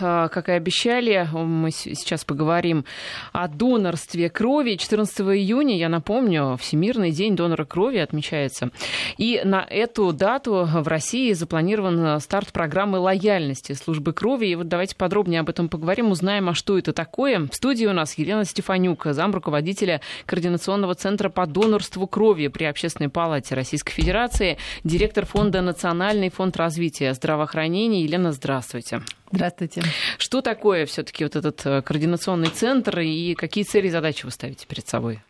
а, 0.00 0.28
как 0.28 0.48
и 0.48 0.52
обещали, 0.52 1.28
мы 1.32 1.70
сейчас 1.70 2.24
поговорим 2.24 2.84
о 3.32 3.48
донорстве 3.48 4.30
крови. 4.30 4.76
14 4.76 5.20
июня, 5.20 5.76
я 5.76 5.88
напомню, 5.88 6.56
Всемирный 6.60 7.10
день 7.10 7.36
донора 7.36 7.64
крови 7.64 7.98
отмечается. 7.98 8.70
И 9.16 9.40
на 9.44 9.66
эту 9.68 10.12
дату 10.12 10.68
в 10.70 10.88
России 10.88 11.32
запланирован 11.32 12.20
старт 12.20 12.52
программы 12.52 12.98
лояльности 12.98 13.72
службы 13.72 14.12
крови. 14.12 14.46
И 14.46 14.54
вот 14.54 14.68
давайте 14.68 14.96
подробнее 14.96 15.40
об 15.40 15.48
этом 15.48 15.68
поговорим, 15.68 16.10
узнаем, 16.10 16.48
а 16.48 16.54
что 16.54 16.78
это 16.78 16.92
такое. 16.92 17.46
В 17.46 17.54
студии 17.54 17.86
у 17.86 17.92
нас 17.92 18.16
Елена 18.18 18.44
Стефанюк, 18.44 19.06
зам 19.10 19.32
руководителя 19.32 20.00
Координационного 20.26 20.94
центра 20.94 21.28
по 21.28 21.46
донорству 21.46 22.06
крови 22.06 22.48
при 22.48 22.64
Общественной 22.64 23.10
палате 23.10 23.54
Российской 23.54 23.92
Федерации, 23.92 24.58
директор 24.84 25.26
фонда 25.26 25.60
«Национальный 25.62 26.30
фонд 26.30 26.56
развития 26.56 27.14
здравоохранения». 27.14 28.02
Елена, 28.02 28.32
здравствуйте. 28.32 29.02
Здравствуйте. 29.30 29.82
Что 30.18 30.42
такое 30.42 30.86
все-таки 30.86 31.24
вот 31.24 31.36
этот 31.36 31.64
э, 31.66 31.82
координационный 31.82 32.48
центр 32.48 33.00
и 33.00 33.34
какие 33.34 33.64
цели 33.64 33.88
и 33.88 33.90
задачи 33.90 34.24
вы 34.24 34.30
ставите 34.30 34.66
перед 34.66 34.86
собой? 34.86 35.20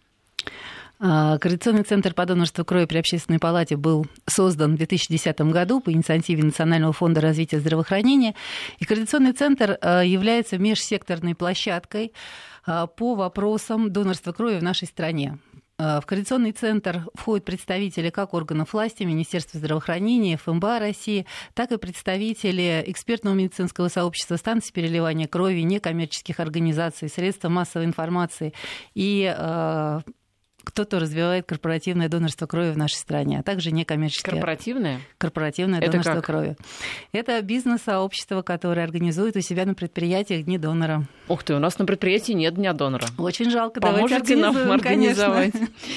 А, 1.00 1.38
координационный 1.38 1.82
центр 1.82 2.14
по 2.14 2.24
донорству 2.24 2.64
крови 2.64 2.86
при 2.86 2.98
Общественной 2.98 3.38
палате 3.38 3.76
был 3.76 4.06
создан 4.26 4.74
в 4.74 4.76
2010 4.76 5.40
году 5.42 5.80
по 5.80 5.92
инициативе 5.92 6.42
Национального 6.42 6.92
фонда 6.92 7.20
развития 7.20 7.60
здравоохранения. 7.60 8.34
И 8.78 8.84
Координационный 8.84 9.32
центр 9.32 9.78
э, 9.80 10.02
является 10.06 10.58
межсекторной 10.58 11.34
площадкой 11.34 12.12
э, 12.66 12.86
по 12.96 13.14
вопросам 13.14 13.92
донорства 13.92 14.32
крови 14.32 14.58
в 14.58 14.62
нашей 14.62 14.86
стране. 14.86 15.38
Э, 15.78 16.00
в 16.00 16.06
Координационный 16.06 16.52
центр 16.52 17.06
входят 17.14 17.44
представители 17.44 18.10
как 18.10 18.34
органов 18.34 18.72
власти, 18.72 19.02
Министерства 19.02 19.58
здравоохранения, 19.58 20.36
ФМБА 20.36 20.78
России, 20.78 21.26
так 21.54 21.72
и 21.72 21.78
представители 21.78 22.84
экспертного 22.86 23.34
медицинского 23.34 23.88
сообщества, 23.88 24.36
станции 24.36 24.72
переливания 24.72 25.26
крови, 25.26 25.60
некоммерческих 25.60 26.40
организаций, 26.40 27.08
средства 27.08 27.48
массовой 27.48 27.86
информации. 27.86 28.52
И 28.94 29.24
кто-то 30.64 30.98
развивает 30.98 31.46
корпоративное 31.46 32.08
донорство 32.08 32.46
крови 32.46 32.70
в 32.70 32.76
нашей 32.76 32.96
стране, 32.96 33.40
а 33.40 33.42
также 33.42 33.70
некоммерческое. 33.70 34.32
Корпоративное? 34.32 35.00
Корпоративное 35.18 35.78
Это 35.80 35.92
донорство 35.92 36.14
как? 36.14 36.24
крови. 36.24 36.56
Это 37.12 37.40
бизнес-сообщество, 37.42 38.42
которое 38.42 38.82
организует 38.82 39.36
у 39.36 39.40
себя 39.40 39.66
на 39.66 39.74
предприятиях 39.74 40.44
Дни 40.44 40.58
донора. 40.58 41.06
Ух 41.28 41.42
ты, 41.42 41.54
у 41.54 41.58
нас 41.58 41.78
на 41.78 41.86
предприятии 41.86 42.32
нет 42.32 42.54
Дня 42.54 42.72
донора. 42.72 43.06
Очень 43.18 43.50
жалко. 43.50 43.80
Поможете 43.80 44.36
нам 44.36 44.56
организовать? 44.70 45.52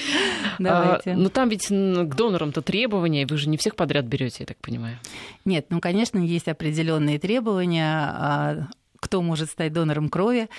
Давайте. 0.60 1.12
А, 1.12 1.16
ну 1.16 1.30
там 1.30 1.50
ведь 1.50 1.68
к 1.68 2.16
донорам-то 2.16 2.62
требования, 2.62 3.26
вы 3.26 3.38
же 3.38 3.50
не 3.50 3.58
всех 3.58 3.76
подряд 3.76 4.06
берете, 4.06 4.38
я 4.42 4.46
так 4.46 4.58
понимаю. 4.58 4.98
Нет, 5.46 5.68
ну, 5.70 5.80
конечно, 5.80 6.20
есть 6.20 6.48
определенные 6.48 7.20
требования 7.20 7.96
а, 7.96 8.68
кто 9.00 9.22
может 9.22 9.50
стать 9.50 9.74
донором 9.74 10.10
крови. 10.10 10.50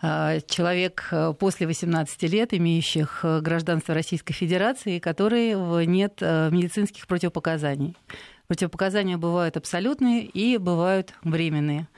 А, 0.00 0.40
человек 0.40 1.08
э, 1.10 1.34
после 1.38 1.66
18 1.66 2.22
лет, 2.24 2.54
имеющих 2.54 3.20
э, 3.22 3.40
гражданство 3.40 3.94
Российской 3.94 4.32
Федерации, 4.32 4.98
который 4.98 5.86
нет 5.86 6.18
э, 6.20 6.50
медицинских 6.50 7.06
противопоказаний. 7.06 7.96
Противопоказания 8.48 9.16
бывают 9.16 9.56
абсолютные 9.56 10.24
и 10.24 10.58
бывают 10.58 11.14
временные. 11.22 11.88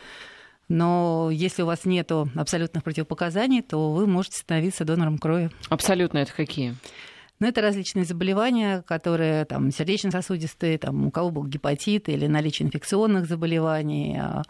Но 0.68 1.28
если 1.30 1.62
у 1.62 1.66
вас 1.66 1.84
нет 1.84 2.10
абсолютных 2.10 2.84
противопоказаний, 2.84 3.62
то 3.62 3.92
вы 3.92 4.06
можете 4.06 4.38
становиться 4.38 4.84
донором 4.84 5.18
крови. 5.18 5.50
Абсолютно 5.68 6.18
это 6.18 6.32
какие? 6.32 6.74
Но 7.40 7.48
это 7.48 7.60
различные 7.60 8.04
заболевания, 8.04 8.82
которые 8.82 9.44
там, 9.44 9.70
сердечно-сосудистые, 9.70 10.78
там, 10.78 11.06
у 11.06 11.10
кого 11.10 11.30
был 11.30 11.44
гепатит 11.44 12.08
или 12.08 12.26
наличие 12.26 12.66
инфекционных 12.66 13.26
заболеваний. 13.26 14.16
А, 14.20 14.42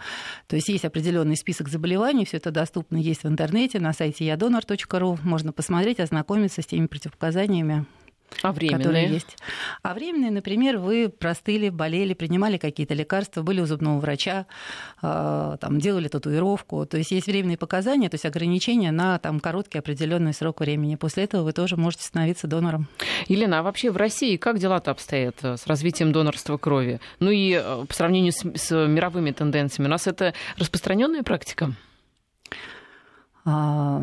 то 0.46 0.56
есть 0.56 0.68
есть 0.68 0.84
определенный 0.84 1.36
список 1.36 1.68
заболеваний, 1.68 2.26
все 2.26 2.36
это 2.36 2.50
доступно 2.50 2.96
есть 2.98 3.24
в 3.24 3.28
интернете 3.28 3.80
на 3.80 3.92
сайте 3.92 4.26
ядонор.ру. 4.26 5.18
Можно 5.22 5.52
посмотреть, 5.52 5.98
ознакомиться 5.98 6.60
с 6.60 6.66
теми 6.66 6.86
противопоказаниями, 6.86 7.86
а 8.42 8.52
временные? 8.52 8.78
Которые 8.78 9.09
есть. 9.09 9.36
А 9.82 9.94
временные, 9.94 10.31
например, 10.31 10.78
вы 10.78 11.09
простыли, 11.09 11.69
болели, 11.69 12.14
принимали 12.14 12.56
какие-то 12.56 12.94
лекарства, 12.94 13.42
были 13.42 13.60
у 13.60 13.66
зубного 13.66 13.98
врача, 13.98 14.47
а, 15.03 15.56
там, 15.59 15.78
делали 15.78 16.09
татуировку. 16.09 16.86
То 16.86 16.98
есть 16.98 17.10
есть 17.10 17.26
временные 17.26 17.59
показания, 17.59 18.09
то 18.09 18.14
есть 18.14 18.25
ограничения 18.25 18.92
на 18.92 19.19
там, 19.19 19.41
короткий 19.41 19.78
определенный 19.78 20.34
срок 20.34 20.60
времени. 20.60 20.97
После 20.97 21.25
этого 21.25 21.42
вы 21.42 21.53
тоже 21.53 21.76
можете 21.76 22.04
становиться 22.04 22.47
донором. 22.47 22.88
Елена, 23.28 23.60
а 23.60 23.62
вообще 23.62 23.91
в 23.91 23.97
России 23.97 24.36
как 24.36 24.59
дела-то 24.59 24.91
обстоят 24.91 25.36
э, 25.42 25.56
с 25.56 25.66
развитием 25.66 26.12
донорства 26.12 26.56
крови? 26.56 27.00
Ну 27.20 27.30
и 27.30 27.53
э, 27.53 27.84
по 27.86 27.94
сравнению 27.94 28.32
с, 28.32 28.44
с 28.44 28.86
мировыми 28.86 29.30
тенденциями, 29.30 29.88
у 29.88 29.91
нас 29.91 30.06
это 30.06 30.34
распространенная 30.56 31.22
практика? 31.22 31.75
А, 33.44 34.03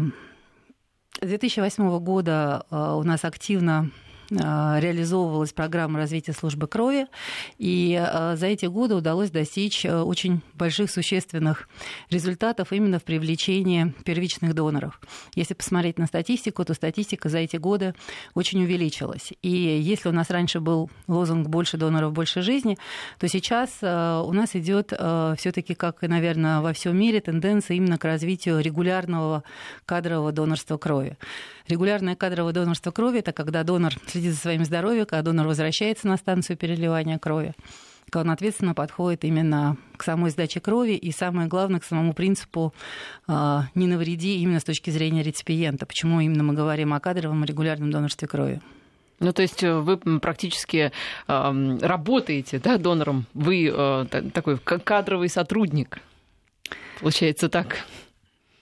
с 1.19 1.27
2008 1.27 1.99
года 1.99 2.65
а, 2.69 2.95
у 2.95 3.03
нас 3.03 3.25
активно 3.25 3.91
реализовывалась 4.31 5.51
программа 5.53 5.99
развития 5.99 6.33
службы 6.33 6.67
крови, 6.67 7.07
и 7.57 7.95
а, 7.99 8.35
за 8.37 8.47
эти 8.47 8.65
годы 8.65 8.95
удалось 8.95 9.29
достичь 9.29 9.85
а, 9.85 10.03
очень 10.03 10.41
больших 10.53 10.89
существенных 10.89 11.67
результатов 12.09 12.71
именно 12.71 12.99
в 12.99 13.03
привлечении 13.03 13.93
первичных 14.05 14.53
доноров. 14.53 15.01
Если 15.35 15.53
посмотреть 15.53 15.99
на 15.99 16.05
статистику, 16.05 16.63
то 16.63 16.73
статистика 16.73 17.27
за 17.27 17.39
эти 17.39 17.57
годы 17.57 17.93
очень 18.33 18.63
увеличилась. 18.63 19.33
И 19.41 19.49
если 19.49 20.09
у 20.09 20.13
нас 20.13 20.29
раньше 20.29 20.61
был 20.61 20.89
лозунг 21.07 21.49
«больше 21.49 21.77
доноров, 21.77 22.13
больше 22.13 22.41
жизни», 22.41 22.77
то 23.19 23.27
сейчас 23.27 23.79
у 23.81 24.31
нас 24.33 24.55
идет 24.55 24.93
все-таки, 25.37 25.73
как 25.73 26.03
и, 26.03 26.07
наверное, 26.07 26.61
во 26.61 26.73
всем 26.73 26.97
мире, 26.97 27.19
тенденция 27.19 27.75
именно 27.77 27.97
к 27.97 28.05
развитию 28.05 28.59
регулярного 28.59 29.43
кадрового 29.85 30.31
донорства 30.31 30.77
крови. 30.77 31.17
Регулярное 31.67 32.15
кадровое 32.15 32.53
донорство 32.53 32.91
крови– 32.91 33.19
это 33.19 33.33
когда 33.33 33.63
донор 33.63 33.93
следит 34.07 34.20
за 34.29 34.37
своим 34.37 34.65
здоровьем, 34.65 35.05
когда 35.05 35.23
донор 35.23 35.47
возвращается 35.47 36.07
на 36.07 36.17
станцию 36.17 36.57
переливания 36.57 37.17
крови 37.17 37.53
когда 38.11 38.21
он 38.21 38.31
ответственно 38.31 38.73
подходит 38.73 39.23
именно 39.23 39.77
к 39.95 40.03
самой 40.03 40.31
сдаче 40.31 40.59
крови 40.59 40.91
и, 40.91 41.11
самое 41.11 41.47
главное, 41.47 41.79
к 41.79 41.85
самому 41.85 42.13
принципу 42.13 42.73
э, 43.27 43.59
«не 43.73 43.87
навреди» 43.87 44.41
именно 44.41 44.59
с 44.59 44.65
точки 44.65 44.89
зрения 44.89 45.23
реципиента. 45.23 45.85
Почему 45.85 46.19
именно 46.19 46.43
мы 46.43 46.53
говорим 46.53 46.93
о 46.93 46.99
кадровом 46.99 47.45
регулярном 47.45 47.89
донорстве 47.89 48.27
крови? 48.27 48.61
Ну, 49.21 49.31
то 49.31 49.41
есть 49.41 49.63
э, 49.63 49.73
вы 49.75 49.97
практически 50.19 50.91
э, 51.27 51.77
работаете 51.81 52.59
да, 52.59 52.77
донором, 52.77 53.27
вы 53.33 53.71
э, 53.73 54.05
такой 54.33 54.57
кадровый 54.57 55.29
сотрудник, 55.29 55.99
получается 56.99 57.47
так? 57.47 57.77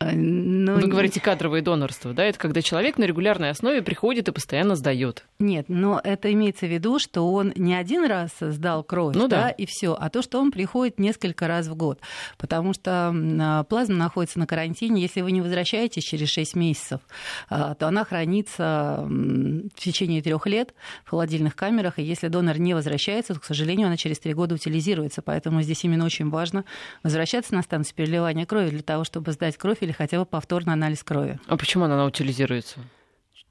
Но... 0.01 0.75
Вы 0.75 0.87
говорите 0.87 1.19
кадровое 1.19 1.61
донорство, 1.61 2.13
да? 2.13 2.23
Это 2.23 2.39
когда 2.39 2.61
человек 2.61 2.97
на 2.97 3.03
регулярной 3.03 3.49
основе 3.49 3.81
приходит 3.81 4.29
и 4.29 4.31
постоянно 4.31 4.77
сдает. 4.77 5.25
Нет, 5.39 5.65
но 5.67 5.99
это 6.01 6.31
имеется 6.31 6.67
в 6.67 6.69
виду, 6.71 6.99
что 6.99 7.29
он 7.29 7.51
не 7.57 7.75
один 7.75 8.05
раз 8.05 8.31
сдал 8.39 8.81
кровь, 8.81 9.13
ну, 9.13 9.27
да, 9.27 9.43
да, 9.43 9.49
и 9.49 9.65
все, 9.65 9.97
а 9.99 10.09
то, 10.09 10.21
что 10.21 10.39
он 10.39 10.51
приходит 10.51 10.99
несколько 10.99 11.49
раз 11.49 11.67
в 11.67 11.75
год. 11.75 11.99
Потому 12.37 12.73
что 12.73 13.13
а, 13.13 13.63
плазма 13.65 13.95
находится 13.97 14.39
на 14.39 14.47
карантине. 14.47 15.01
Если 15.01 15.19
вы 15.19 15.33
не 15.33 15.41
возвращаетесь 15.41 16.05
через 16.05 16.29
6 16.29 16.55
месяцев, 16.55 17.01
а, 17.49 17.75
то 17.75 17.89
она 17.89 18.05
хранится 18.05 19.05
в 19.05 19.69
течение 19.75 20.21
трех 20.21 20.47
лет 20.47 20.73
в 21.03 21.09
холодильных 21.09 21.57
камерах. 21.57 21.99
И 21.99 22.03
если 22.03 22.29
донор 22.29 22.57
не 22.57 22.73
возвращается, 22.73 23.33
то, 23.33 23.41
к 23.41 23.45
сожалению, 23.45 23.87
она 23.87 23.97
через 23.97 24.19
три 24.19 24.33
года 24.33 24.55
утилизируется. 24.55 25.21
Поэтому 25.21 25.61
здесь 25.61 25.83
именно 25.83 26.05
очень 26.05 26.29
важно 26.29 26.63
возвращаться 27.03 27.53
на 27.53 27.63
станцию 27.63 27.95
переливания 27.95 28.45
крови 28.45 28.69
для 28.69 28.81
того, 28.81 29.03
чтобы 29.03 29.33
сдать 29.33 29.57
кровь 29.57 29.88
или 29.89 29.95
хотя 29.95 30.19
бы 30.19 30.25
повторный 30.25 30.73
анализ 30.73 31.03
крови. 31.03 31.39
А 31.47 31.57
почему 31.57 31.85
она 31.85 32.05
утилизируется? 32.05 32.79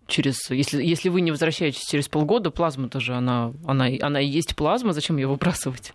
через, 0.08 0.50
если, 0.50 0.82
если 0.82 1.10
вы 1.10 1.20
не 1.20 1.30
возвращаетесь 1.30 1.84
через 1.84 2.08
полгода, 2.08 2.50
плазма 2.50 2.88
тоже, 2.88 3.14
она, 3.14 3.52
она, 3.66 3.88
она 4.00 4.20
и 4.20 4.26
есть 4.26 4.56
плазма, 4.56 4.92
зачем 4.92 5.18
ее 5.18 5.28
выбрасывать? 5.28 5.92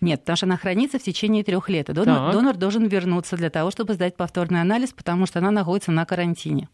Нет, 0.00 0.20
потому 0.20 0.36
что 0.36 0.46
она 0.46 0.56
хранится 0.56 0.98
в 0.98 1.02
течение 1.02 1.44
трех 1.44 1.68
лет. 1.68 1.88
И 1.88 1.92
донор, 1.92 2.32
донор 2.32 2.56
должен 2.56 2.86
вернуться 2.86 3.36
для 3.36 3.50
того, 3.50 3.70
чтобы 3.70 3.94
сдать 3.94 4.16
повторный 4.16 4.60
анализ, 4.60 4.92
потому 4.92 5.26
что 5.26 5.38
она 5.38 5.50
находится 5.50 5.92
на 5.92 6.04
карантине. 6.04 6.68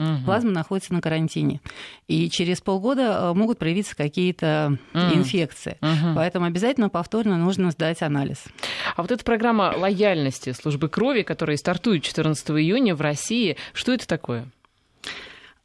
Угу. 0.00 0.24
Плазма 0.24 0.50
находится 0.50 0.94
на 0.94 1.02
карантине. 1.02 1.60
И 2.08 2.30
через 2.30 2.62
полгода 2.62 3.02
э, 3.02 3.34
могут 3.34 3.58
проявиться 3.58 3.94
какие-то 3.94 4.78
угу. 4.94 5.14
инфекции. 5.14 5.76
Угу. 5.82 6.14
Поэтому 6.16 6.46
обязательно 6.46 6.88
повторно 6.88 7.36
нужно 7.36 7.70
сдать 7.70 8.00
анализ. 8.00 8.44
А 8.96 9.02
вот 9.02 9.10
эта 9.10 9.22
программа 9.22 9.74
лояльности 9.76 10.52
службы 10.52 10.88
крови, 10.88 11.22
которая 11.22 11.58
стартует 11.58 12.02
14 12.02 12.50
июня 12.50 12.94
в 12.94 13.02
России, 13.02 13.58
что 13.74 13.92
это 13.92 14.08
такое? 14.08 14.46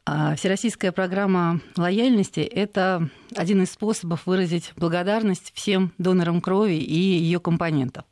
А 0.08 0.36
Всероссийская 0.36 0.92
программа 0.92 1.60
лояльности– 1.76 2.40
это 2.40 3.08
один 3.34 3.62
из 3.62 3.72
способов 3.72 4.26
выразить 4.26 4.72
благодарность 4.76 5.50
всем 5.54 5.92
донорам 5.98 6.40
крови 6.40 6.74
и 6.76 6.96
ее 6.96 7.40
компонентов. 7.40 8.04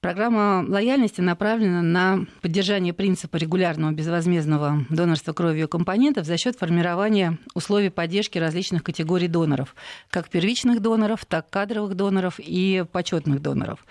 Программа 0.00 0.64
лояльности 0.66 1.20
направлена 1.20 1.82
на 1.82 2.24
поддержание 2.40 2.94
принципа 2.94 3.36
регулярного 3.36 3.92
безвозмездного 3.92 4.86
донорства 4.88 5.34
крови 5.34 5.64
у 5.64 5.68
компонентов 5.68 6.24
за 6.24 6.38
счет 6.38 6.56
формирования 6.56 7.36
условий 7.52 7.90
поддержки 7.90 8.38
различных 8.38 8.82
категорий 8.82 9.28
доноров, 9.28 9.74
как 10.08 10.30
первичных 10.30 10.80
доноров, 10.80 11.26
так 11.26 11.50
кадровых 11.50 11.96
доноров 11.96 12.36
и 12.38 12.86
почетных 12.90 13.42
доноров. 13.42 13.84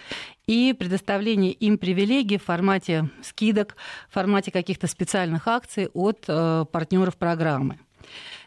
И 0.47 0.73
предоставление 0.73 1.51
им 1.51 1.77
привилегий 1.77 2.39
в 2.39 2.43
формате 2.43 3.11
скидок, 3.21 3.75
в 4.09 4.15
формате 4.15 4.49
каких-то 4.49 4.87
специальных 4.87 5.47
акций 5.47 5.89
от 5.93 6.25
э, 6.27 6.65
партнеров 6.71 7.17
программы. 7.17 7.77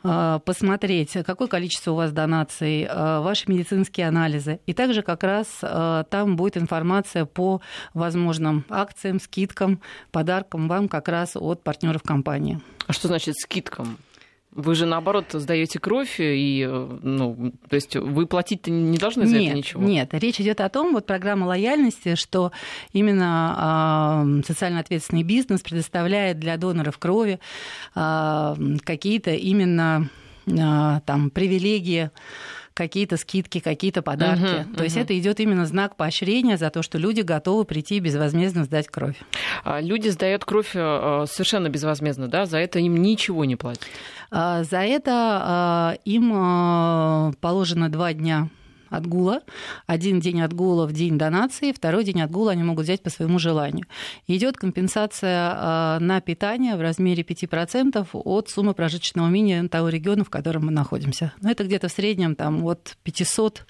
посмотреть, 0.01 1.11
какое 1.25 1.47
количество 1.47 1.91
у 1.91 1.95
вас 1.95 2.11
донаций, 2.11 2.87
а, 2.89 3.21
ваши 3.21 3.51
медицинские 3.51 4.07
анализы. 4.07 4.59
И 4.65 4.73
также 4.73 5.01
как 5.01 5.23
раз 5.23 5.47
а, 5.61 6.03
там 6.05 6.35
будет 6.35 6.57
информация 6.57 7.25
по 7.25 7.61
возможным 7.93 8.65
акциям, 8.69 9.19
скидкам, 9.19 9.81
подаркам 10.11 10.67
вам 10.67 10.87
как 10.87 11.07
раз 11.09 11.35
от 11.35 11.63
партнеров 11.63 12.03
компании. 12.03 12.61
А 12.87 12.93
что 12.93 13.07
значит 13.07 13.35
скидкам? 13.35 13.97
Вы 14.51 14.73
же, 14.73 14.87
наоборот, 14.87 15.25
сдаете 15.31 15.79
кровь, 15.79 16.15
и, 16.19 16.67
ну, 16.67 17.53
то 17.69 17.75
есть 17.75 17.95
вы 17.95 18.25
платить-то 18.25 18.71
не 18.71 18.97
должны 18.97 19.27
за 19.27 19.37
нет, 19.37 19.49
это 19.49 19.57
ничего? 19.57 19.83
Нет, 19.83 20.09
речь 20.13 20.41
идет 20.41 20.59
о 20.61 20.69
том, 20.69 20.93
вот 20.93 21.05
программа 21.05 21.45
лояльности, 21.45 22.15
что 22.15 22.51
именно 22.91 24.41
э, 24.41 24.47
социально 24.47 24.79
ответственный 24.79 25.21
бизнес 25.21 25.61
предоставляет 25.61 26.39
для 26.39 26.57
доноров 26.57 26.97
крови 26.97 27.39
э, 27.95 28.55
какие-то 28.83 29.31
именно 29.31 30.09
э, 30.47 30.51
там 31.05 31.29
привилегии, 31.29 32.09
какие-то 32.79 33.17
скидки, 33.17 33.59
какие-то 33.59 34.01
подарки. 34.01 34.41
Uh-huh, 34.41 34.73
то 34.73 34.79
uh-huh. 34.79 34.83
есть 34.85 34.95
это 34.95 35.19
идет 35.19 35.41
именно 35.41 35.65
знак 35.65 35.97
поощрения 35.97 36.55
за 36.55 36.69
то, 36.69 36.81
что 36.81 36.97
люди 36.97 37.19
готовы 37.19 37.65
прийти 37.65 37.97
и 37.97 37.99
безвозмездно 37.99 38.63
сдать 38.63 38.87
кровь. 38.87 39.17
А 39.65 39.81
люди 39.81 40.07
сдают 40.07 40.45
кровь 40.45 40.71
э, 40.73 41.25
совершенно 41.29 41.67
безвозмездно, 41.67 42.29
да? 42.29 42.45
За 42.45 42.57
это 42.57 42.79
им 42.79 42.95
ничего 42.95 43.43
не 43.43 43.57
платят? 43.57 43.83
А, 44.31 44.63
за 44.63 44.77
это 44.77 45.11
а, 45.13 45.95
им 46.05 46.31
а, 46.33 47.33
положено 47.41 47.89
два 47.89 48.13
дня 48.13 48.47
отгула. 48.89 49.41
Один 49.87 50.19
день 50.19 50.41
отгула 50.41 50.85
в 50.85 50.93
день 50.93 51.17
донации, 51.17 51.71
второй 51.71 52.03
день 52.03 52.21
отгула 52.21 52.51
они 52.51 52.63
могут 52.63 52.85
взять 52.85 53.01
по 53.01 53.09
своему 53.09 53.39
желанию. 53.39 53.85
Идет 54.27 54.57
компенсация 54.57 55.99
на 55.99 56.21
питание 56.21 56.75
в 56.75 56.81
размере 56.81 57.23
5% 57.23 58.07
от 58.13 58.49
суммы 58.49 58.73
прожиточного 58.73 59.27
минимума 59.27 59.69
того 59.69 59.89
региона, 59.89 60.23
в 60.23 60.29
котором 60.29 60.65
мы 60.65 60.71
находимся. 60.71 61.33
Но 61.41 61.49
это 61.49 61.63
где-то 61.63 61.87
в 61.87 61.91
среднем 61.91 62.35
там, 62.35 62.65
от 62.65 62.97
500 63.03 63.65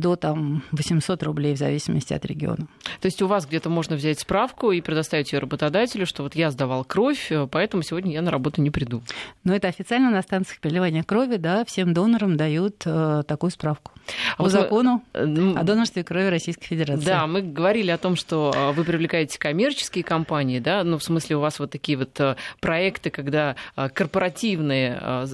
до 0.00 0.16
там, 0.16 0.62
800 0.72 1.22
рублей 1.22 1.54
в 1.54 1.58
зависимости 1.58 2.12
от 2.12 2.24
региона. 2.24 2.66
То 3.00 3.06
есть 3.06 3.22
у 3.22 3.26
вас 3.26 3.46
где-то 3.46 3.68
можно 3.68 3.96
взять 3.96 4.20
справку 4.20 4.72
и 4.72 4.80
предоставить 4.80 5.32
ее 5.32 5.38
работодателю, 5.38 6.06
что 6.06 6.22
вот 6.22 6.34
я 6.34 6.50
сдавал 6.50 6.84
кровь, 6.84 7.30
э, 7.30 7.46
поэтому 7.50 7.82
сегодня 7.82 8.12
я 8.12 8.22
на 8.22 8.30
работу 8.30 8.62
не 8.62 8.70
приду. 8.70 9.02
Но 9.44 9.54
это 9.54 9.68
официально 9.68 10.10
на 10.10 10.22
станциях 10.22 10.60
переливания 10.60 11.02
крови, 11.02 11.36
да, 11.36 11.64
всем 11.64 11.94
донорам 11.94 12.36
дают 12.36 12.82
э, 12.84 13.22
такую 13.26 13.50
справку. 13.50 13.92
А 14.34 14.36
По 14.36 14.44
вот 14.44 14.52
закону 14.52 15.02
мы... 15.14 15.54
Э, 15.54 15.60
о 15.60 15.62
донорстве 15.62 16.04
крови 16.04 16.28
Российской 16.28 16.66
Федерации. 16.66 17.04
Да, 17.04 17.26
мы 17.26 17.42
говорили 17.42 17.90
о 17.90 17.98
том, 17.98 18.16
что 18.16 18.52
э, 18.54 18.72
вы 18.72 18.84
привлекаете 18.84 19.38
коммерческие 19.38 20.04
компании, 20.04 20.58
да, 20.58 20.84
ну, 20.84 20.98
в 20.98 21.02
смысле 21.02 21.36
у 21.36 21.40
вас 21.40 21.58
вот 21.58 21.70
такие 21.70 21.98
вот 21.98 22.20
проекты, 22.60 23.10
когда 23.10 23.56
корпоративные, 23.74 25.26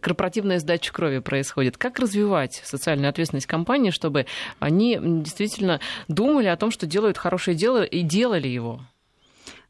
корпоративная 0.00 0.58
сдача 0.58 0.92
крови 0.92 1.18
происходит. 1.18 1.76
Как 1.76 1.98
развивать 1.98 2.60
социальную 2.64 3.10
ответственность 3.10 3.46
компании, 3.46 3.90
чтобы 3.96 4.26
они 4.60 4.98
действительно 5.00 5.80
думали 6.06 6.46
о 6.46 6.56
том, 6.56 6.70
что 6.70 6.86
делают 6.86 7.18
хорошее 7.18 7.56
дело 7.56 7.82
и 7.82 8.02
делали 8.02 8.46
его? 8.46 8.80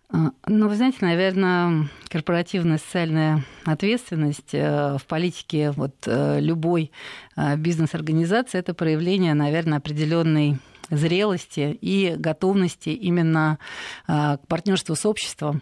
А, 0.09 0.31
ну, 0.47 0.69
вы 0.69 0.77
знаете, 0.77 0.99
наверное, 1.01 1.89
корпоративная 2.09 2.79
социальная 2.79 3.45
ответственность 3.65 4.55
э, 4.55 4.99
в 4.99 5.07
политике 5.07 5.73
вот, 5.73 5.95
э, 6.07 6.39
любой 6.41 6.93
э, 7.37 7.57
бизнес-организации 7.57 8.59
это 8.59 8.73
проявление, 8.73 9.35
наверное, 9.35 9.79
определенной 9.79 10.59
зрелости 10.91 11.77
и 11.81 12.15
готовности 12.17 12.91
именно 12.91 13.59
к 14.07 14.39
партнерству 14.47 14.95
с 14.95 15.05
обществом 15.05 15.61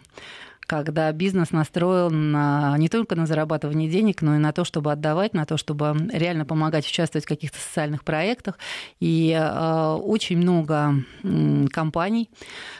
когда 0.67 1.11
бизнес 1.11 1.51
настроен 1.51 2.31
на, 2.31 2.75
не 2.77 2.89
только 2.89 3.15
на 3.15 3.25
зарабатывание 3.25 3.89
денег, 3.89 4.21
но 4.21 4.35
и 4.35 4.39
на 4.39 4.51
то, 4.51 4.63
чтобы 4.63 4.91
отдавать, 4.91 5.33
на 5.33 5.45
то, 5.45 5.57
чтобы 5.57 5.95
реально 6.11 6.45
помогать 6.45 6.87
участвовать 6.87 7.25
в 7.25 7.27
каких-то 7.27 7.57
социальных 7.59 8.03
проектах. 8.03 8.57
И 8.99 9.31
э, 9.31 9.93
очень 9.93 10.37
много 10.37 10.95
компаний, 11.71 12.29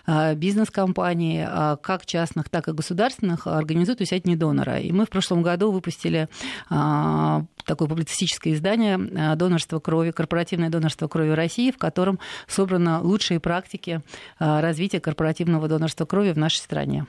э, 0.08 0.36
бизнес-компаний, 0.36 1.46
э, 1.48 1.77
как 1.82 2.06
частных, 2.06 2.50
так 2.50 2.68
и 2.68 2.72
государственных, 2.72 3.48
организуют 3.48 4.01
у 4.01 4.06
себя 4.06 4.20
дни 4.20 4.36
донора. 4.36 4.80
И 4.80 4.92
мы 4.92 5.06
в 5.06 5.10
прошлом 5.10 5.42
году 5.42 5.72
выпустили 5.72 6.27
э, 6.70 7.42
такое 7.65 7.88
публицистическое 7.88 8.54
издание 8.54 9.36
«Донорство 9.36 9.80
крови», 9.80 10.12
корпоративное 10.12 10.70
донорство 10.70 11.08
крови 11.08 11.32
России, 11.32 11.72
в 11.72 11.77
котором 11.77 12.20
собраны 12.48 13.00
лучшие 13.00 13.39
практики 13.39 14.01
развития 14.39 15.00
корпоративного 15.00 15.68
донорства 15.68 16.06
крови 16.06 16.32
в 16.32 16.38
нашей 16.38 16.60
стране. 16.60 17.06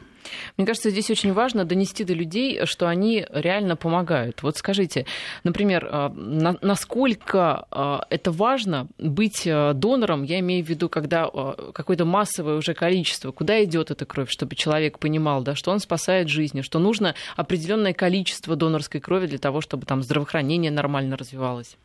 Мне 0.57 0.67
кажется, 0.67 0.91
здесь 0.91 1.11
очень 1.11 1.33
важно 1.33 1.65
донести 1.65 2.05
до 2.05 2.13
людей, 2.13 2.65
что 2.65 2.89
они 2.89 3.27
реально 3.31 3.77
помогают. 3.77 4.43
Вот 4.43 4.57
скажите, 4.57 5.07
например, 5.45 5.89
а, 5.91 6.13
насколько 6.15 7.67
а, 7.71 8.07
это 8.11 8.31
важно 8.31 8.89
быть 8.99 9.47
а, 9.47 9.73
донором, 9.73 10.23
я 10.23 10.41
имею 10.41 10.65
в 10.65 10.69
виду, 10.69 10.89
когда 10.89 11.29
какое-то 11.73 12.05
массовое 12.05 12.57
уже 12.57 12.75
количество, 12.75 13.33
куда 13.33 13.63
идет 13.65 13.91
эта 13.91 14.05
кровь, 14.07 14.31
чтобы 14.31 14.55
человек 14.55 14.99
понимал, 14.99 15.43
да, 15.43 15.55
что 15.55 15.71
он 15.71 15.81
спасает 15.81 16.29
жизни, 16.29 16.63
что 16.63 16.79
нужно 16.79 17.15
определенное 17.37 17.93
количество 17.93 18.57
донорской 18.57 19.01
крови 19.01 19.27
для 19.27 19.39
того, 19.39 19.61
чтобы 19.61 19.87
там 19.87 20.03
здравоохранение 20.03 20.71
нормально 20.71 21.17
развивалось. 21.17 21.77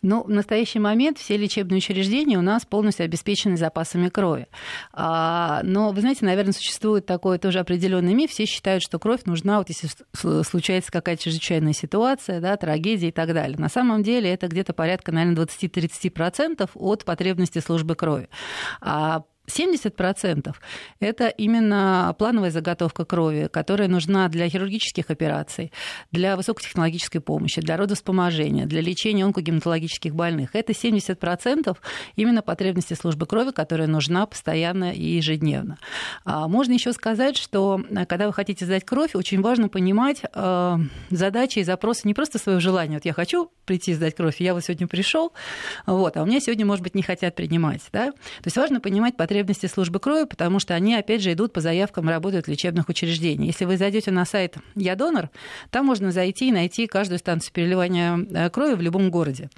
Ну, 0.00 0.22
в 0.22 0.30
настоящий 0.30 0.78
момент 0.78 1.18
все 1.18 1.36
лечебные 1.36 1.78
учреждения 1.78 2.38
у 2.38 2.42
нас 2.42 2.64
полностью 2.64 3.04
обеспечены 3.04 3.56
запасами 3.56 4.08
крови. 4.08 4.46
А, 4.92 5.60
но, 5.64 5.90
вы 5.90 6.00
знаете, 6.02 6.24
наверное, 6.24 6.52
существует 6.52 7.04
такой 7.04 7.38
тоже 7.38 7.58
определенный 7.58 8.14
миф. 8.14 8.30
Все 8.30 8.46
считают, 8.46 8.82
что 8.84 9.00
кровь 9.00 9.24
нужна, 9.24 9.58
вот 9.58 9.68
если 9.70 9.88
случается 10.44 10.92
какая-то 10.92 11.24
чрезвычайная 11.24 11.72
ситуация, 11.72 12.40
да, 12.40 12.56
трагедия 12.56 13.08
и 13.08 13.12
так 13.12 13.34
далее. 13.34 13.58
На 13.58 13.68
самом 13.68 14.04
деле 14.04 14.30
это 14.32 14.46
где-то 14.46 14.72
порядка, 14.72 15.10
наверное, 15.10 15.44
20-30% 15.44 16.70
от 16.74 17.04
потребности 17.04 17.58
службы 17.58 17.96
крови. 17.96 18.28
А 18.80 19.24
70% 19.48 20.54
это 21.00 21.28
именно 21.28 22.14
плановая 22.18 22.50
заготовка 22.50 23.04
крови, 23.04 23.48
которая 23.50 23.88
нужна 23.88 24.28
для 24.28 24.48
хирургических 24.48 25.10
операций, 25.10 25.72
для 26.12 26.36
высокотехнологической 26.36 27.20
помощи, 27.20 27.60
для 27.60 27.76
родовспоможения, 27.76 28.66
для 28.66 28.80
лечения 28.80 29.24
онкогематологических 29.24 30.14
больных. 30.14 30.54
Это 30.54 30.72
70% 30.72 31.76
именно 32.16 32.42
потребности 32.42 32.94
службы 32.94 33.26
крови, 33.26 33.50
которая 33.50 33.88
нужна 33.88 34.26
постоянно 34.26 34.92
и 34.92 35.16
ежедневно. 35.16 35.78
А 36.24 36.48
можно 36.48 36.72
еще 36.72 36.92
сказать, 36.92 37.36
что 37.36 37.80
э, 37.90 38.06
когда 38.06 38.26
вы 38.26 38.32
хотите 38.32 38.64
сдать 38.64 38.84
кровь, 38.84 39.14
очень 39.14 39.40
важно 39.40 39.68
понимать 39.68 40.22
э, 40.32 40.76
задачи 41.10 41.60
и 41.60 41.64
запросы 41.64 42.02
не 42.04 42.14
просто 42.14 42.38
свое 42.38 42.60
желание. 42.60 42.98
Вот 42.98 43.04
я 43.04 43.12
хочу 43.12 43.50
прийти 43.64 43.94
сдать 43.94 44.14
кровь, 44.14 44.40
я 44.40 44.54
вот 44.54 44.64
сегодня 44.64 44.86
пришел, 44.86 45.32
вот, 45.86 46.16
а 46.16 46.22
у 46.22 46.26
меня 46.26 46.40
сегодня, 46.40 46.64
может 46.66 46.82
быть, 46.82 46.94
не 46.94 47.02
хотят 47.02 47.34
принимать. 47.34 47.82
Да? 47.92 48.12
То 48.12 48.46
есть 48.46 48.56
важно 48.56 48.80
понимать 48.80 49.16
потребности 49.16 49.37
службы 49.68 49.98
крови, 49.98 50.24
потому 50.24 50.58
что 50.58 50.74
они, 50.74 50.94
опять 50.94 51.22
же, 51.22 51.32
идут 51.32 51.52
по 51.52 51.60
заявкам, 51.60 52.08
работают 52.08 52.46
в 52.46 52.50
лечебных 52.50 52.88
учреждениях. 52.88 53.54
Если 53.54 53.64
вы 53.64 53.76
зайдете 53.76 54.10
на 54.10 54.24
сайт 54.24 54.56
«Я 54.74 54.94
донор», 54.94 55.30
там 55.70 55.86
можно 55.86 56.12
зайти 56.12 56.48
и 56.48 56.52
найти 56.52 56.86
каждую 56.86 57.18
станцию 57.18 57.52
переливания 57.52 58.18
э, 58.18 58.50
крови 58.50 58.74
в 58.74 58.80
любом 58.80 59.10
городе. 59.10 59.50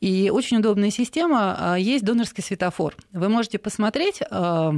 И 0.00 0.30
очень 0.30 0.58
удобная 0.58 0.90
система, 0.90 1.56
а, 1.58 1.76
есть 1.76 2.04
донорский 2.04 2.42
светофор. 2.42 2.96
Вы 3.12 3.28
можете 3.28 3.58
посмотреть 3.58 4.20
э, 4.20 4.72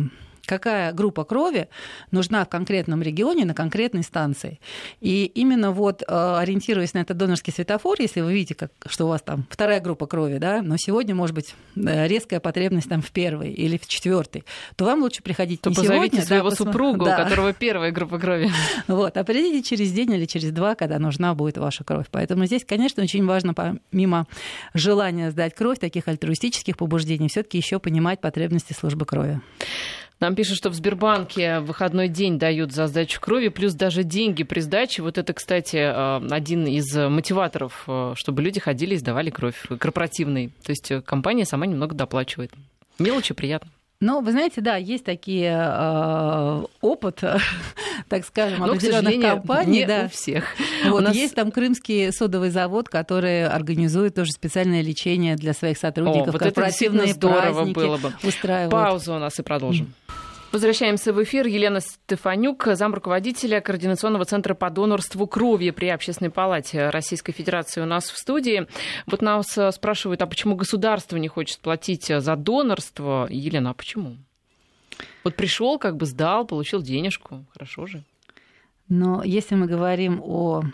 какая 0.47 0.93
группа 0.93 1.25
крови 1.25 1.69
нужна 2.11 2.45
в 2.45 2.49
конкретном 2.49 3.03
регионе 3.03 3.45
на 3.45 3.55
конкретной 3.55 4.03
станции. 4.03 4.61
И 5.01 5.25
именно 5.27 5.73
вот 5.73 6.03
э, 6.03 6.07
ориентируясь 6.39 6.95
на 6.95 6.99
этот 6.99 7.17
донорский 7.17 7.53
светофор, 7.53 7.97
если 8.01 8.21
вы 8.21 8.33
видите, 8.33 8.55
как, 8.55 8.73
что 8.87 9.07
у 9.07 9.09
вас 9.09 9.23
там 9.23 9.47
вторая 9.51 9.81
группа 9.81 10.07
крови, 10.07 10.39
да, 10.39 10.63
но 10.63 10.77
сегодня 10.77 11.15
может 11.15 11.35
быть 11.35 11.55
э, 11.77 12.07
резкая 12.07 12.41
потребность 12.41 12.89
там 12.89 13.03
в 13.03 13.11
первой 13.11 13.53
или 13.53 13.77
в 13.77 13.87
четвертой, 13.87 14.45
то 14.77 14.85
вам 14.85 15.03
лучше 15.03 15.23
приходить 15.23 15.61
то 15.61 15.71
не 15.71 15.77
сегодня, 15.77 16.23
своего 16.23 16.51
да, 16.51 16.57
супруга, 16.57 17.05
да. 17.05 17.15
у 17.15 17.25
которого 17.25 17.53
первая 17.53 17.93
группа 17.93 18.19
крови. 18.19 18.51
Вот, 18.87 19.17
а 19.17 19.25
придите 19.25 19.63
через 19.63 19.93
день 19.93 20.13
или 20.13 20.27
через 20.27 20.51
два, 20.51 20.75
когда 20.75 20.99
нужна 20.99 21.35
будет 21.35 21.59
ваша 21.59 21.85
кровь. 21.85 22.07
Поэтому 22.11 22.47
здесь, 22.47 22.65
конечно, 22.65 23.03
очень 23.03 23.25
важно, 23.25 23.55
помимо 23.55 24.27
желания 24.75 25.31
сдать 25.31 25.55
кровь, 25.55 25.79
таких 25.79 26.09
альтруистических 26.09 26.77
побуждений, 26.77 27.29
все-таки 27.29 27.59
еще 27.59 27.79
понимать 27.79 28.21
потребности 28.21 28.73
службы 28.73 29.07
крови. 29.07 29.41
Нам 30.21 30.35
пишут, 30.35 30.59
что 30.59 30.69
в 30.69 30.75
Сбербанке 30.75 31.61
выходной 31.61 32.09
день 32.09 32.39
дают 32.39 32.73
за 32.73 32.89
сдачу 32.89 33.21
крови, 33.23 33.49
плюс 33.49 33.73
даже 33.73 34.05
деньги 34.05 34.45
при 34.45 34.61
сдаче. 34.61 35.03
Вот 35.03 35.17
это, 35.17 35.33
кстати, 35.33 35.77
э, 35.77 36.27
один 36.31 36.67
из 36.67 36.95
мотиваторов, 36.95 37.85
э, 37.89 38.13
чтобы 38.17 38.43
люди 38.43 38.61
ходили 38.61 38.95
и 38.95 38.99
сдавали 38.99 39.31
кровь 39.31 39.57
корпоративный. 39.79 40.49
То 40.63 40.71
есть 40.71 40.91
э, 40.91 41.01
компания 41.01 41.47
сама 41.47 41.65
немного 41.65 41.95
доплачивает. 41.95 42.53
Мелочи 42.99 43.33
приятно. 43.33 43.71
Ну, 44.03 44.23
вы 44.23 44.33
знаете, 44.33 44.63
да, 44.63 44.77
есть 44.77 45.05
такие 45.05 45.53
э, 45.53 46.65
опыт, 46.81 47.23
так 48.09 48.25
скажем, 48.25 48.65
определенных 48.65 49.21
компаний. 49.21 49.81
Не 49.81 49.87
да. 49.87 50.05
у 50.07 50.09
всех. 50.09 50.45
Вот, 50.87 51.03
у 51.03 51.05
нас... 51.05 51.15
Есть 51.15 51.35
там 51.35 51.51
крымский 51.51 52.11
содовый 52.11 52.49
завод, 52.49 52.89
который 52.89 53.47
организует 53.47 54.15
тоже 54.15 54.33
специальное 54.33 54.81
лечение 54.81 55.37
для 55.37 55.53
своих 55.53 55.77
сотрудников. 55.77 56.29
О, 56.29 56.33
вот 56.33 56.41
корпоративные 56.41 57.11
это 57.11 57.15
здорово 57.15 57.65
было 57.67 57.99
бы. 57.99 58.15
Устраивают. 58.23 58.73
Паузу 58.73 59.15
у 59.17 59.19
нас 59.19 59.39
и 59.39 59.43
продолжим. 59.43 59.93
Возвращаемся 60.53 61.13
в 61.13 61.23
эфир. 61.23 61.47
Елена 61.47 61.79
Стефанюк, 61.81 62.67
замруководителя 62.73 63.61
Координационного 63.61 64.25
центра 64.25 64.55
по 64.55 64.69
донорству 64.69 65.29
крови 65.29 65.71
при 65.71 65.87
Общественной 65.87 66.33
палате 66.33 66.91
Российской 66.91 67.33
Федерации 67.33 67.81
у 67.81 67.85
нас 67.85 68.11
в 68.11 68.19
студии. 68.19 68.67
Вот 69.07 69.23
нас 69.23 69.57
э, 69.57 69.71
спрашивают, 69.71 70.23
а 70.23 70.27
почему 70.27 70.57
государство 70.57 71.17
не 71.19 71.29
хочет 71.29 71.61
платить 71.61 72.07
за 72.07 72.35
донорство? 72.35 73.29
Елена, 73.31 73.71
а 73.71 73.75
почему? 73.75 74.17
Вот 75.23 75.37
пришел, 75.37 75.79
как 75.79 75.97
бы 75.97 76.05
сдал, 76.05 76.45
получил 76.45 76.83
денежку. 76.83 77.45
Хорошо 77.53 77.87
же. 77.87 78.03
Но 78.89 79.23
если 79.23 79.55
мы 79.55 79.67
говорим 79.69 80.21
о 80.21 80.65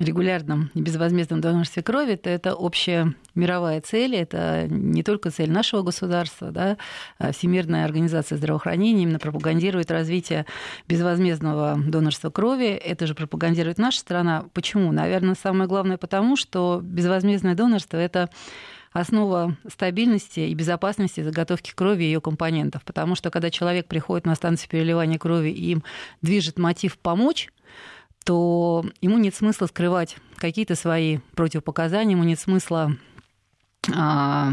регулярном 0.00 0.70
и 0.74 0.80
безвозмездном 0.80 1.40
донорстве 1.40 1.82
крови, 1.82 2.16
то 2.16 2.30
это 2.30 2.54
общая 2.54 3.14
мировая 3.34 3.80
цель, 3.80 4.16
это 4.16 4.66
не 4.68 5.02
только 5.02 5.30
цель 5.30 5.50
нашего 5.50 5.82
государства, 5.82 6.50
да, 6.50 6.78
а 7.18 7.32
Всемирная 7.32 7.84
организация 7.84 8.38
здравоохранения 8.38 9.02
именно 9.02 9.18
пропагандирует 9.18 9.90
развитие 9.90 10.46
безвозмездного 10.88 11.78
донорства 11.78 12.30
крови, 12.30 12.68
это 12.68 13.06
же 13.06 13.14
пропагандирует 13.14 13.78
наша 13.78 14.00
страна. 14.00 14.46
Почему? 14.54 14.90
Наверное, 14.90 15.36
самое 15.40 15.68
главное 15.68 15.98
потому, 15.98 16.36
что 16.36 16.80
безвозмездное 16.82 17.54
донорство– 17.54 17.96
это 17.98 18.30
основа 18.92 19.56
стабильности 19.68 20.40
и 20.40 20.54
безопасности 20.54 21.22
заготовки 21.22 21.72
крови 21.74 22.04
и 22.04 22.06
ее 22.06 22.20
компонентов. 22.20 22.82
Потому 22.84 23.14
что 23.14 23.30
когда 23.30 23.50
человек 23.50 23.86
приходит 23.86 24.26
на 24.26 24.34
станцию 24.34 24.68
переливания 24.70 25.18
крови 25.18 25.50
и 25.50 25.72
им 25.72 25.84
движет 26.22 26.58
мотив 26.58 26.98
помочь, 26.98 27.50
то 28.24 28.84
ему 29.00 29.18
нет 29.18 29.34
смысла 29.34 29.66
скрывать 29.66 30.16
какие-то 30.36 30.74
свои 30.74 31.18
противопоказания, 31.34 32.12
ему 32.12 32.24
нет 32.24 32.38
смысла 32.38 32.96
а, 33.94 34.52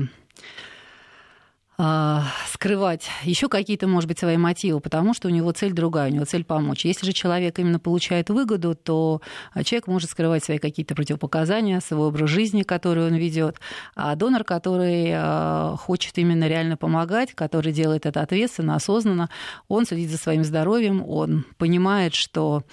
а, 1.80 2.24
скрывать 2.52 3.08
еще 3.22 3.50
какие-то, 3.50 3.86
может 3.88 4.08
быть, 4.08 4.18
свои 4.18 4.36
мотивы, 4.38 4.80
потому 4.80 5.14
что 5.14 5.28
у 5.28 5.32
него 5.32 5.52
цель 5.52 5.74
другая, 5.74 6.10
у 6.10 6.14
него 6.14 6.26
цель 6.26 6.44
помочь. 6.44 6.86
Если 6.86 7.06
же 7.06 7.14
человек 7.14 7.60
именно 7.60 7.78
получает 7.78 8.32
выгоду, 8.32 8.74
то 8.74 9.22
человек 9.64 9.86
может 9.86 10.10
скрывать 10.10 10.44
свои 10.44 10.58
какие-то 10.58 10.96
противопоказания, 10.96 11.80
свой 11.80 12.08
образ 12.08 12.32
жизни, 12.32 12.64
который 12.64 13.06
он 13.06 13.14
ведет. 13.14 13.60
А 13.96 14.16
донор, 14.16 14.44
который 14.44 15.12
а, 15.14 15.76
хочет 15.78 16.18
именно 16.18 16.48
реально 16.48 16.78
помогать, 16.78 17.34
который 17.36 17.72
делает 17.72 18.08
это 18.08 18.22
ответственно, 18.22 18.76
осознанно, 18.76 19.30
он 19.68 19.86
следит 19.86 20.10
за 20.10 20.18
своим 20.18 20.44
здоровьем, 20.44 21.08
он 21.08 21.46
понимает, 21.58 22.16
что 22.16 22.64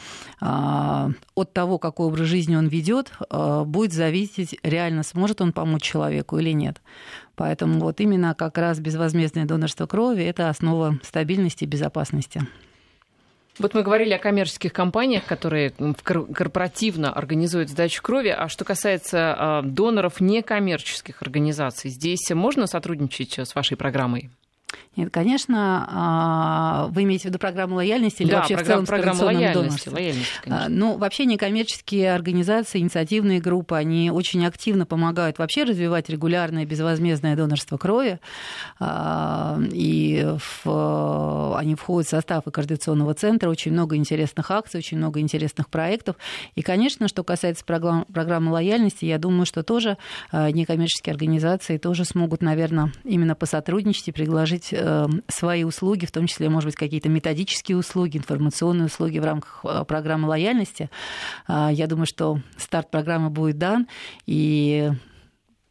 а, 0.40 1.10
от 1.34 1.52
того, 1.52 1.78
какой 1.78 2.06
образ 2.06 2.26
жизни 2.26 2.56
он 2.56 2.68
ведет, 2.68 3.12
будет 3.66 3.92
зависеть 3.92 4.56
реально, 4.62 5.02
сможет 5.02 5.42
он 5.42 5.52
помочь 5.52 5.82
человеку 5.82 6.38
или 6.38 6.52
нет. 6.52 6.80
Поэтому 7.36 7.80
вот 7.80 8.00
именно 8.00 8.34
как 8.34 8.58
раз 8.58 8.78
безвозмездное 8.78 9.44
донорство 9.44 9.86
крови– 9.86 10.22
это 10.24 10.48
основа 10.48 10.98
стабильности 11.02 11.64
и 11.64 11.66
безопасности. 11.66 12.42
Вот 13.58 13.72
мы 13.72 13.82
говорили 13.82 14.12
о 14.12 14.18
коммерческих 14.18 14.72
компаниях, 14.72 15.24
которые 15.24 15.70
корпоративно 15.70 17.12
организуют 17.12 17.70
сдачу 17.70 18.02
крови. 18.02 18.28
А 18.28 18.48
что 18.48 18.64
касается 18.64 19.34
а, 19.36 19.62
доноров 19.62 20.20
некоммерческих 20.20 21.22
организаций, 21.22 21.90
здесь 21.90 22.30
можно 22.30 22.66
сотрудничать 22.66 23.38
с 23.38 23.54
вашей 23.54 23.76
программой? 23.76 24.30
Нет, 24.96 25.10
конечно, 25.12 25.86
а, 25.90 26.86
вы 26.90 27.02
имеете 27.02 27.24
в 27.24 27.26
виду 27.26 27.38
программу 27.38 27.76
лояльности 27.76 28.22
или 28.22 28.30
да, 28.30 28.38
вообще 28.38 28.54
программа, 28.54 28.84
в 28.84 28.86
целом 28.86 29.00
программа 29.00 29.24
лояльности, 29.24 29.88
лояльности 29.88 30.30
а, 30.36 30.40
конечно. 30.42 30.68
Ну, 30.68 30.98
вообще 30.98 31.24
некоммерческие 31.24 32.14
организации, 32.14 32.78
инициативные 32.78 33.40
группы, 33.40 33.74
они 33.74 34.10
очень 34.12 34.46
активно 34.46 34.86
помогают 34.86 35.38
вообще 35.38 35.64
развивать 35.64 36.08
регулярное 36.08 36.64
безвозмездное 36.64 37.34
донорство 37.34 37.76
крови. 37.76 38.20
А, 38.78 39.58
и 39.72 40.28
в, 40.62 41.56
они 41.58 41.74
входят 41.74 42.06
в 42.06 42.10
состав 42.10 42.46
и 42.46 42.50
координационного 42.52 43.14
центра. 43.14 43.50
Очень 43.50 43.72
много 43.72 43.96
интересных 43.96 44.50
акций, 44.52 44.78
очень 44.78 44.98
много 44.98 45.18
интересных 45.18 45.68
проектов. 45.68 46.16
И, 46.54 46.62
конечно, 46.62 47.08
что 47.08 47.24
касается 47.24 47.64
программ, 47.64 48.04
программы 48.12 48.52
лояльности, 48.52 49.06
я 49.06 49.18
думаю, 49.18 49.44
что 49.44 49.62
тоже 49.62 49.96
некоммерческие 50.32 51.12
организации 51.12 51.78
тоже 51.78 52.04
смогут, 52.04 52.42
наверное, 52.42 52.92
именно 53.04 53.34
посотрудничать 53.34 54.08
и 54.08 54.12
предложить 54.12 54.63
предложить 54.64 54.72
эм, 54.72 55.22
свои 55.28 55.64
услуги, 55.64 56.06
в 56.06 56.12
том 56.12 56.26
числе, 56.26 56.48
может 56.48 56.66
быть, 56.66 56.76
какие-то 56.76 57.08
методические 57.08 57.76
услуги, 57.76 58.16
информационные 58.18 58.86
услуги 58.86 59.18
в 59.18 59.24
рамках 59.24 59.60
э, 59.64 59.84
программы 59.84 60.28
лояльности. 60.28 60.90
А, 61.46 61.70
я 61.72 61.86
думаю, 61.86 62.06
что 62.06 62.40
старт 62.56 62.90
программы 62.90 63.30
будет 63.30 63.58
дан, 63.58 63.86
и 64.26 64.90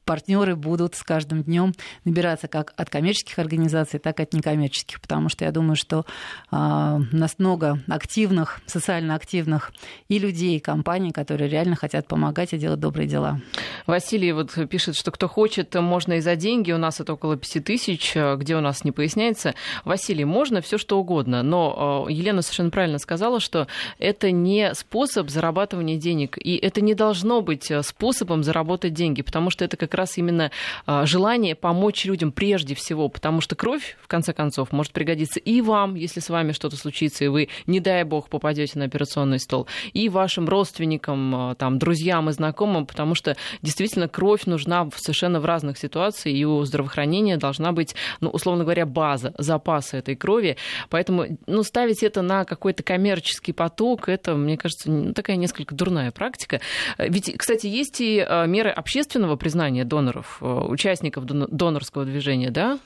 партнеры 0.06 0.56
будут 0.56 0.96
с 0.96 1.04
каждым 1.04 1.44
днем 1.44 1.74
набираться 2.06 2.48
как 2.48 2.74
от 2.78 2.90
коммерческих 2.90 3.40
организаций, 3.40 4.00
так 4.00 4.20
и 4.20 4.24
от 4.24 4.34
некоммерческих, 4.34 5.02
потому 5.02 5.30
что 5.30 5.46
я 5.46 5.52
думаю, 5.52 5.76
что 5.76 6.06
а, 6.52 7.00
у 7.12 7.16
нас 7.16 7.36
много 7.38 7.80
активных, 7.88 8.62
социально 8.66 9.16
активных 9.16 9.72
и 10.10 10.20
людей, 10.20 10.58
и 10.58 10.60
компаний, 10.60 11.12
которые 11.12 11.50
реально 11.50 11.76
хотят 11.76 12.08
помогать 12.08 12.54
и 12.54 12.58
делать 12.58 12.80
добрые 12.80 13.08
дела. 13.08 13.42
Василий 13.88 14.32
вот 14.32 14.58
пишет, 14.70 14.96
что 14.96 15.12
кто 15.12 15.28
хочет, 15.28 15.74
можно 15.76 16.14
и 16.14 16.20
за 16.20 16.36
деньги. 16.36 16.72
У 16.72 16.78
нас 16.78 17.00
это 17.00 17.14
около 17.14 17.38
5 17.38 17.64
тысяч, 17.64 18.16
где 18.16 18.56
у 18.56 18.62
нас 18.62 18.84
не 18.84 18.92
поясняется. 18.92 19.56
Василий, 19.86 20.26
можно 20.26 20.62
все 20.62 20.78
что 20.78 21.00
угодно, 21.00 21.44
но 21.44 22.06
а, 22.08 22.12
Елена 22.12 22.42
совершенно 22.42 22.70
правильно 22.70 23.00
сказала, 23.00 23.40
что 23.40 23.68
это 24.00 24.32
не 24.32 24.74
способ 24.74 25.30
зарабатывания 25.30 25.98
денег, 25.98 26.38
и 26.38 26.56
это 26.56 26.82
не 26.82 26.94
должно 26.94 27.42
быть 27.42 27.72
способом 27.82 28.44
заработать 28.44 28.94
деньги, 28.94 29.22
потому 29.22 29.50
что 29.50 29.66
это 29.66 29.78
как 29.78 29.93
как 29.94 30.00
раз 30.00 30.18
именно 30.18 30.50
а, 30.88 31.06
желание 31.06 31.54
помочь 31.54 32.06
людям 32.06 32.32
прежде 32.32 32.74
всего, 32.74 33.10
потому 33.10 33.42
что 33.42 33.56
кровь, 33.56 33.96
в 34.02 34.08
конце 34.08 34.34
концов, 34.34 34.72
может 34.72 34.92
пригодиться 34.92 35.40
и 35.40 35.62
вам, 35.62 35.94
если 35.94 36.20
с 36.20 36.30
вами 36.30 36.52
что-то 36.52 36.78
случится, 36.78 37.24
и 37.24 37.28
вы, 37.28 37.50
не 37.68 37.80
дай 37.80 38.04
бог, 38.04 38.28
попадете 38.28 38.80
на 38.80 38.86
операционный 38.86 39.38
стол, 39.38 39.68
и 39.94 40.10
вашим 40.10 40.50
родственникам, 40.50 41.36
а, 41.36 41.56
там, 41.56 41.78
друзьям 41.78 42.28
и 42.30 42.34
знакомым, 42.34 42.88
потому 42.88 43.14
что 43.14 43.38
действительно 43.62 44.08
кровь 44.08 44.48
нужна 44.48 44.90
совершенно 44.96 45.40
в 45.40 45.46
разных 45.46 45.78
ситуациях, 45.78 46.36
и 46.36 46.44
у 46.44 46.64
здравоохранения 46.64 47.38
должна 47.38 47.72
быть, 47.72 47.94
ну, 48.20 48.30
условно 48.30 48.64
говоря, 48.64 48.88
база, 48.88 49.36
запасы 49.38 49.98
этой 49.98 50.16
крови. 50.16 50.58
Поэтому 50.90 51.38
ну, 51.46 51.62
ставить 51.62 52.02
это 52.02 52.24
на 52.24 52.46
какой-то 52.46 52.82
коммерческий 52.82 53.54
поток, 53.54 54.10
это, 54.10 54.34
мне 54.34 54.58
кажется, 54.58 55.14
такая 55.14 55.36
несколько 55.36 55.76
дурная 55.76 56.10
практика. 56.10 56.62
Ведь, 56.98 57.32
кстати, 57.38 57.68
есть 57.68 58.02
и 58.02 58.26
а, 58.28 58.48
меры 58.48 58.72
общественного 58.72 59.36
признания 59.44 59.83
доноров, 59.84 60.38
а, 60.42 60.66
участников 60.66 61.26
донорского 61.26 62.06
движения, 62.06 62.52
да? 62.52 62.80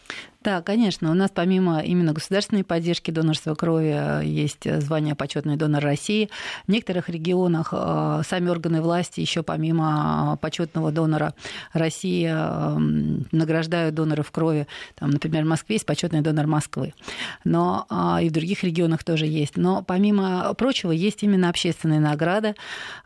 Да, 0.44 0.62
конечно. 0.62 1.12
У 1.12 1.14
нас 1.16 1.32
помимо 1.34 1.80
именно 1.80 2.14
государственной 2.14 2.64
поддержки 2.64 3.10
донорства 3.10 3.56
крови 3.56 3.94
э, 3.94 4.22
есть 4.24 4.70
звание 4.82 5.16
почетный 5.16 5.58
донор 5.58 5.84
России. 5.84 6.30
В 6.68 6.72
некоторых 6.72 7.10
регионах 7.10 7.70
э, 7.72 8.22
сами 8.26 8.50
органы 8.50 8.82
власти 8.82 9.20
еще 9.20 9.42
помимо 9.42 10.38
почетного 10.40 10.92
донора 10.92 11.34
России 11.74 12.28
награждают 13.36 13.96
доноров 13.96 14.32
крови. 14.32 14.68
Там, 14.96 15.10
например, 15.10 15.44
в 15.44 15.48
Москве 15.48 15.76
есть 15.76 15.86
почетный 15.86 16.22
донор 16.22 16.46
Москвы. 16.46 16.94
Но 17.44 17.86
а, 17.90 18.22
и 18.22 18.30
в 18.30 18.32
других 18.32 18.64
регионах 18.64 19.04
тоже 19.04 19.26
есть. 19.26 19.58
Но 19.58 19.82
помимо 19.82 20.54
прочего 20.54 20.92
есть 20.92 21.24
именно 21.24 21.50
общественные 21.50 22.00
награды. 22.00 22.56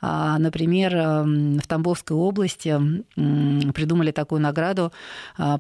А, 0.02 0.38
например, 0.38 0.92
в 0.94 1.68
Тамбовской 1.68 2.16
области 2.16 2.78
придумали 3.16 4.12
такую 4.12 4.42
награду 4.42 4.92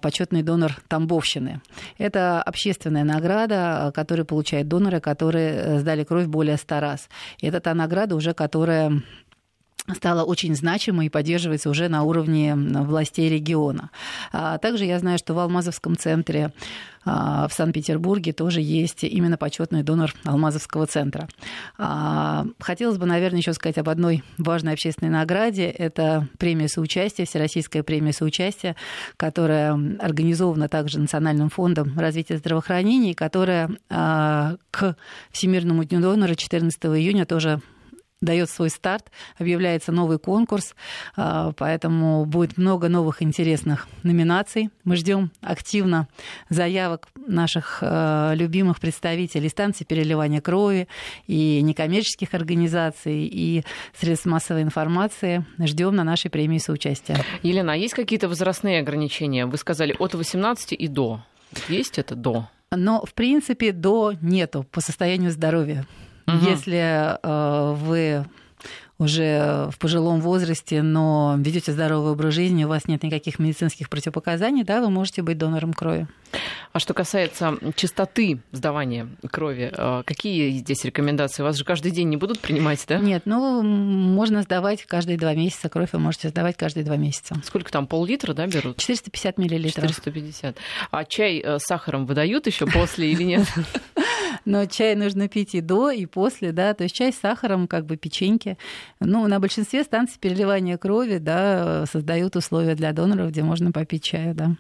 почетный 0.02 0.44
донор 0.44 0.78
Тамбовщины. 0.88 1.61
Это 1.98 2.42
общественная 2.42 3.04
награда, 3.04 3.92
которую 3.94 4.26
получают 4.26 4.68
доноры, 4.68 5.00
которые 5.00 5.54
э, 5.54 5.80
сдали 5.80 6.04
кровь 6.04 6.28
более 6.28 6.58
ста 6.58 6.80
раз. 6.80 7.10
И 7.40 7.48
это 7.48 7.60
та 7.60 7.74
награда 7.74 8.16
уже, 8.16 8.34
которая 8.34 9.02
стала 9.96 10.24
очень 10.24 10.56
значимой 10.56 11.08
и 11.08 11.10
поддерживается 11.10 11.70
уже 11.70 11.90
на 11.90 12.04
уровне 12.04 12.56
властей 12.56 13.30
региона. 13.30 13.90
А 14.32 14.58
также 14.58 14.86
я 14.86 15.00
знаю, 15.00 15.18
что 15.18 15.34
в 15.34 15.40
Алмазовском 15.40 15.98
центре 15.98 16.54
а, 17.04 17.48
в 17.48 17.54
Санкт-Петербурге 17.54 18.32
тоже 18.32 18.62
есть 18.62 19.04
именно 19.04 19.38
почетный 19.38 19.84
донор 19.84 20.14
Алмазовского 20.24 20.86
центра. 20.86 21.28
А, 21.78 22.46
хотелось 22.60 22.98
бы, 22.98 23.06
наверное, 23.06 23.40
еще 23.40 23.54
сказать 23.54 23.78
об 23.78 23.90
одной 23.90 24.24
важной 24.38 24.74
общественной 24.74 25.12
награде. 25.12 25.66
Это 25.66 26.28
премия 26.38 26.68
соучастия, 26.68 27.26
Всероссийская 27.26 27.84
премия 27.84 28.14
соучастия, 28.14 28.76
которая 29.18 29.74
организована 30.00 30.70
также 30.70 31.00
Национальным 31.00 31.50
фондом 31.50 31.98
развития 31.98 32.38
здравоохранения, 32.38 33.16
которая 33.16 33.70
к 33.90 34.96
Всемирному 35.32 35.84
дню 35.84 36.02
донора 36.02 36.36
14 36.36 36.84
июня 36.86 37.26
тоже 37.26 37.62
дает 38.22 38.50
свой 38.50 38.70
старт, 38.70 39.12
объявляется 39.38 39.92
новый 39.92 40.20
конкурс, 40.20 40.76
а, 41.16 41.52
поэтому 41.58 42.26
будет 42.26 42.58
много 42.58 42.88
новых 42.88 43.22
интересных 43.24 43.88
номинаций. 44.04 44.70
Мы 44.84 44.96
ждем 44.96 45.32
активно 45.42 46.08
заявок 46.50 47.08
наших 47.28 47.80
а, 47.82 48.34
любимых 48.34 48.80
представителей 48.80 49.50
станций 49.50 49.86
переливания 49.86 50.40
крови 50.40 50.88
и 51.28 51.62
некоммерческих 51.62 52.34
организаций, 52.34 53.26
и 53.26 53.64
средств 54.00 54.28
массовой 54.28 54.62
информации. 54.62 55.46
Ждем 55.58 55.96
на 55.96 56.04
нашей 56.04 56.30
премии 56.30 56.60
соучастия. 56.60 57.18
Елена, 57.42 57.74
а 57.74 57.76
есть 57.76 57.94
какие-то 57.94 58.28
возрастные 58.28 58.82
ограничения? 58.82 59.46
Вы 59.46 59.58
сказали 59.58 59.96
от 59.98 60.14
18 60.14 60.74
и 60.74 60.88
до. 60.88 61.22
Есть 61.68 61.98
это 61.98 62.16
до? 62.16 62.48
Но, 62.72 63.04
в 63.06 63.14
принципе, 63.14 63.74
до 63.74 64.14
нету 64.22 64.66
по 64.72 64.80
состоянию 64.80 65.32
здоровья. 65.32 65.86
Угу. 66.28 66.38
Если 66.46 67.18
э, 67.22 67.74
вы 67.74 68.26
уже 69.02 69.70
в 69.72 69.80
пожилом 69.80 70.22
возрасте, 70.22 70.84
но 70.84 71.36
ведете 71.40 71.72
здоровый 71.72 72.12
образ 72.12 72.36
жизни, 72.36 72.66
у 72.66 72.68
вас 72.68 72.88
нет 72.88 73.02
никаких 73.02 73.40
медицинских 73.40 73.90
противопоказаний, 73.90 74.64
да, 74.64 74.80
вы 74.80 74.92
можете 74.92 75.24
быть 75.24 75.40
донором 75.40 75.74
крови. 75.74 76.08
А 76.72 76.80
что 76.80 76.94
касается 76.94 77.58
частоты 77.76 78.40
сдавания 78.52 79.10
крови, 79.30 79.72
э, 79.76 80.04
какие 80.06 80.52
здесь 80.52 80.86
рекомендации? 80.86 81.44
Вас 81.44 81.58
же 81.58 81.66
каждый 81.66 81.92
день 81.92 82.10
не 82.10 82.18
будут 82.18 82.40
принимать, 82.40 82.86
да? 82.88 83.00
Нет, 83.00 83.24
ну, 83.26 83.62
можно 83.62 84.44
сдавать 84.44 84.86
каждые 84.86 85.18
два 85.18 85.34
месяца. 85.34 85.68
Кровь 85.68 85.90
вы 85.92 86.00
можете 86.00 86.30
сдавать 86.30 86.56
каждые 86.56 86.86
два 86.86 86.96
месяца. 86.96 87.36
Сколько 87.44 87.72
там, 87.72 87.88
пол-литра, 87.88 88.34
да, 88.34 88.48
берут? 88.48 88.78
450 88.78 89.38
миллилитров. 89.38 89.88
450. 89.88 90.58
А 90.92 91.06
чай 91.06 91.42
э, 91.44 91.60
с 91.60 91.64
сахаром 91.64 92.06
выдают 92.06 92.48
еще 92.48 92.66
после 92.68 93.12
или 93.12 93.24
нет? 93.24 93.48
Но 94.46 94.66
чай 94.66 94.96
нужно 94.96 95.28
пить 95.28 95.56
и 95.56 95.62
до, 95.62 95.92
и 95.92 96.06
после, 96.06 96.52
да, 96.52 96.74
то 96.74 96.84
есть 96.84 96.96
чай 96.96 97.12
с 97.12 97.20
сахаром, 97.20 97.68
как 97.68 97.86
бы 97.86 97.98
печеньки. 97.98 98.58
Ну, 99.00 99.28
на 99.28 99.40
большинстве 99.40 99.84
станций 99.84 100.18
переливания 100.20 100.78
крови, 100.78 101.18
да, 101.18 101.86
создают 101.86 102.36
условия 102.36 102.76
для 102.76 102.92
доноров, 102.94 103.30
где 103.30 103.44
можно 103.44 103.72
попить 103.72 104.04
чаю, 104.04 104.34
да. 104.36 104.56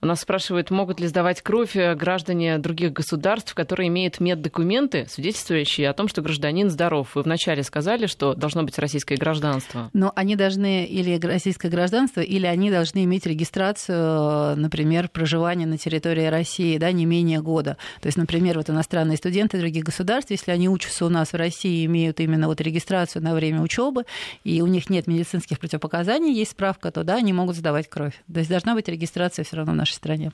У 0.00 0.06
нас 0.06 0.20
спрашивают, 0.20 0.70
могут 0.70 1.00
ли 1.00 1.06
сдавать 1.06 1.42
кровь 1.42 1.76
э, 1.76 1.94
граждане 1.94 2.58
других 2.58 2.92
государств, 2.92 3.54
которые 3.54 3.88
имеют 3.88 4.20
меддокументы, 4.20 5.06
свидетельствующие 5.08 5.88
о 5.88 5.92
том, 5.92 6.08
что 6.08 6.22
гражданин 6.22 6.70
здоров. 6.70 7.14
Вы 7.14 7.22
вначале 7.22 7.62
сказали, 7.62 8.06
что 8.06 8.34
должно 8.34 8.64
быть 8.64 8.78
российское 8.78 9.16
гражданство. 9.16 9.90
Но 9.92 10.12
они 10.16 10.36
должны 10.36 10.84
или 10.84 11.18
российское 11.24 11.68
гражданство, 11.68 12.20
или 12.20 12.46
они 12.46 12.70
должны 12.70 13.04
иметь 13.04 13.26
регистрацию, 13.26 14.56
например, 14.56 15.08
проживания 15.08 15.66
на 15.66 15.78
территории 15.78 16.26
России, 16.26 16.78
да, 16.78 16.90
не 16.92 17.06
менее 17.06 17.40
года. 17.40 17.76
То 18.00 18.08
есть, 18.08 18.18
например, 18.18 18.58
вот 18.58 18.68
иностранные 19.02 19.16
студенты 19.16 19.58
других 19.58 19.84
государств, 19.84 20.30
если 20.30 20.50
они 20.50 20.68
учатся 20.68 21.04
у 21.04 21.08
нас 21.08 21.32
в 21.32 21.36
России, 21.36 21.84
имеют 21.86 22.20
именно 22.20 22.46
вот 22.46 22.60
регистрацию 22.60 23.22
на 23.22 23.34
время 23.34 23.60
учебы, 23.60 24.04
и 24.44 24.62
у 24.62 24.66
них 24.66 24.90
нет 24.90 25.06
медицинских 25.06 25.58
противопоказаний, 25.58 26.32
есть 26.32 26.52
справка, 26.52 26.90
то 26.90 27.04
да, 27.04 27.16
они 27.16 27.32
могут 27.32 27.56
сдавать 27.56 27.88
кровь. 27.88 28.14
То 28.32 28.38
есть 28.38 28.50
должна 28.50 28.74
быть 28.74 28.88
регистрация 28.88 29.44
все 29.44 29.56
равно 29.56 29.72
в 29.72 29.76
нашей 29.76 29.94
стране. 29.94 30.32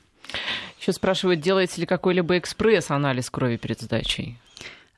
Еще 0.79 0.93
спрашивают, 0.93 1.41
делается 1.41 1.79
ли 1.79 1.87
какой-либо 1.87 2.37
экспресс-анализ 2.37 3.29
крови 3.29 3.57
перед 3.57 3.81
сдачей? 3.81 4.37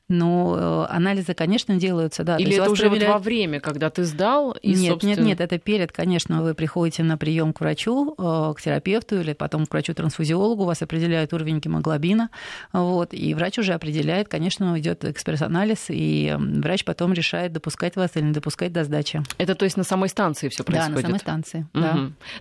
Но 0.08 0.86
э, 0.88 0.94
анализы, 0.94 1.34
конечно, 1.34 1.76
делаются, 1.76 2.24
да. 2.24 2.36
Или 2.36 2.56
это 2.56 2.70
уже 2.70 2.82
проверяют... 2.82 3.14
вот 3.14 3.14
во 3.14 3.24
время, 3.24 3.60
когда 3.60 3.88
ты 3.88 4.04
сдал? 4.04 4.52
И, 4.62 4.70
нет, 4.70 4.92
собственно... 4.92 5.10
нет, 5.10 5.20
нет, 5.20 5.40
это 5.40 5.58
перед, 5.58 5.92
конечно, 5.92 6.42
вы 6.42 6.54
приходите 6.54 7.02
на 7.02 7.16
прием 7.16 7.52
к 7.52 7.60
врачу, 7.60 8.14
э, 8.18 8.54
к 8.56 8.60
терапевту 8.60 9.20
или 9.20 9.32
потом 9.32 9.66
к 9.66 9.72
врачу-трансфузиологу, 9.72 10.64
вас 10.64 10.82
определяют 10.82 11.32
уровень 11.32 11.60
гемоглобина, 11.60 12.30
вот, 12.72 13.14
и 13.14 13.32
врач 13.34 13.58
уже 13.58 13.72
определяет, 13.72 14.28
конечно, 14.28 14.78
идет 14.78 15.04
экспресс-анализ, 15.04 15.86
и 15.88 16.36
врач 16.38 16.84
потом 16.84 17.12
решает, 17.12 17.52
допускать 17.52 17.96
вас 17.96 18.10
или 18.16 18.24
не 18.24 18.32
допускать 18.32 18.72
до 18.72 18.84
сдачи. 18.84 19.22
Это 19.38 19.54
то 19.54 19.64
есть 19.64 19.76
на 19.76 19.84
самой 19.84 20.08
станции 20.08 20.48
все 20.48 20.64
происходит? 20.64 20.94
Да, 20.94 21.00
на 21.00 21.02
самой 21.02 21.20
станции, 21.20 21.66
угу. 21.72 21.82
да. 21.82 21.92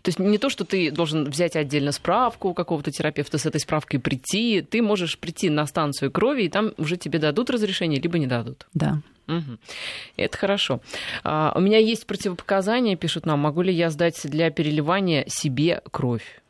То 0.02 0.10
есть 0.10 0.19
не 0.19 0.38
то, 0.38 0.50
что 0.50 0.65
ты 0.65 0.91
должен 0.91 1.30
взять 1.30 1.56
отдельно 1.56 1.91
справку 1.91 2.50
у 2.50 2.54
какого-то 2.54 2.91
терапевта, 2.91 3.38
с 3.38 3.45
этой 3.45 3.62
справкой 3.62 4.00
прийти, 4.00 4.62
ты 4.62 4.82
можешь 4.82 5.19
прийти 5.19 5.50
на 5.50 5.65
станцию 5.65 6.12
крови, 6.12 6.43
и 6.43 6.50
там 6.50 6.74
уже 6.78 6.97
тебе 6.97 7.19
дадут 7.19 7.51
разрешение, 7.52 8.00
либо 8.00 8.18
не 8.18 8.28
дадут. 8.28 8.68
Да. 8.74 9.02
Угу. 9.28 9.58
Это 10.18 10.38
хорошо. 10.38 10.82
А, 11.24 11.54
у 11.56 11.62
меня 11.62 11.78
есть 11.78 12.06
противопоказания, 12.06 12.96
пишут 12.96 13.26
нам, 13.26 13.40
могу 13.40 13.62
ли 13.62 13.74
я 13.74 13.90
сдать 13.90 14.20
для 14.24 14.50
переливания 14.50 15.26
себе 15.28 15.82
кровь? 15.92 16.42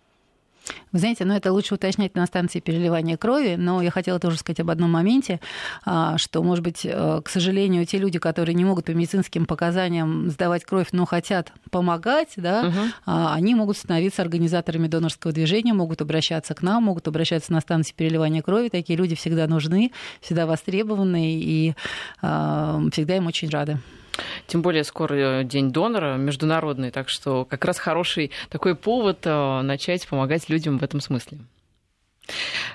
Вы 0.92 1.00
знаете, 1.00 1.26
ну 1.26 1.36
это 1.36 1.52
лучше 1.52 1.76
уточнять 1.76 2.16
на 2.16 2.26
станции 2.26 2.60
переливания 2.60 3.18
крови, 3.18 3.56
но 3.58 3.82
я 3.82 3.92
хотела 3.92 4.20
тоже 4.20 4.38
сказать 4.38 4.60
об 4.60 4.70
одном 4.70 4.92
моменте, 4.92 5.40
а, 5.86 6.18
что, 6.18 6.44
может 6.44 6.64
быть, 6.64 6.82
э, 6.84 7.22
к 7.24 7.30
сожалению, 7.30 7.86
те 7.86 7.98
люди, 7.98 8.20
которые 8.20 8.56
не 8.56 8.66
могут 8.66 8.86
по 8.86 8.92
медицинским 8.92 9.46
показаниям 9.46 10.30
сдавать 10.30 10.66
кровь, 10.66 10.90
но 10.92 11.06
хотят 11.06 11.52
помогать, 11.70 12.34
да, 12.36 12.68
угу. 12.68 12.78
они 13.06 13.56
могут 13.56 13.78
становиться 13.78 14.22
организаторами 14.22 14.88
донорского 14.88 15.34
движения, 15.34 15.74
могут 15.74 16.02
обращаться 16.02 16.54
к 16.54 16.62
нам, 16.62 16.84
могут 16.84 17.08
обращаться 17.08 17.54
на 17.54 17.62
станции 17.62 17.94
переливания 17.94 18.42
крови. 18.42 18.70
Такие 18.70 18.98
люди 18.98 19.16
всегда 19.16 19.48
нужны, 19.48 19.92
всегда 20.20 20.46
востребованы 20.46 21.36
и 21.36 21.74
а, 22.22 22.82
всегда 22.92 23.18
им 23.18 23.28
очень 23.28 23.50
рады. 23.50 23.80
Тем 24.48 24.62
более 24.62 24.84
скоро 24.84 25.44
День 25.44 25.72
донора 25.72 26.16
международный, 26.16 26.92
так 26.92 27.10
что 27.10 27.46
как 27.46 27.66
раз 27.66 27.78
хороший 27.80 28.32
такой 28.50 28.76
повод 28.76 29.20
э, 29.24 29.62
начать 29.62 30.08
помогать 30.08 30.50
людям 30.50 30.78
в 30.78 30.84
этом 30.84 31.00
смысле. 31.00 31.40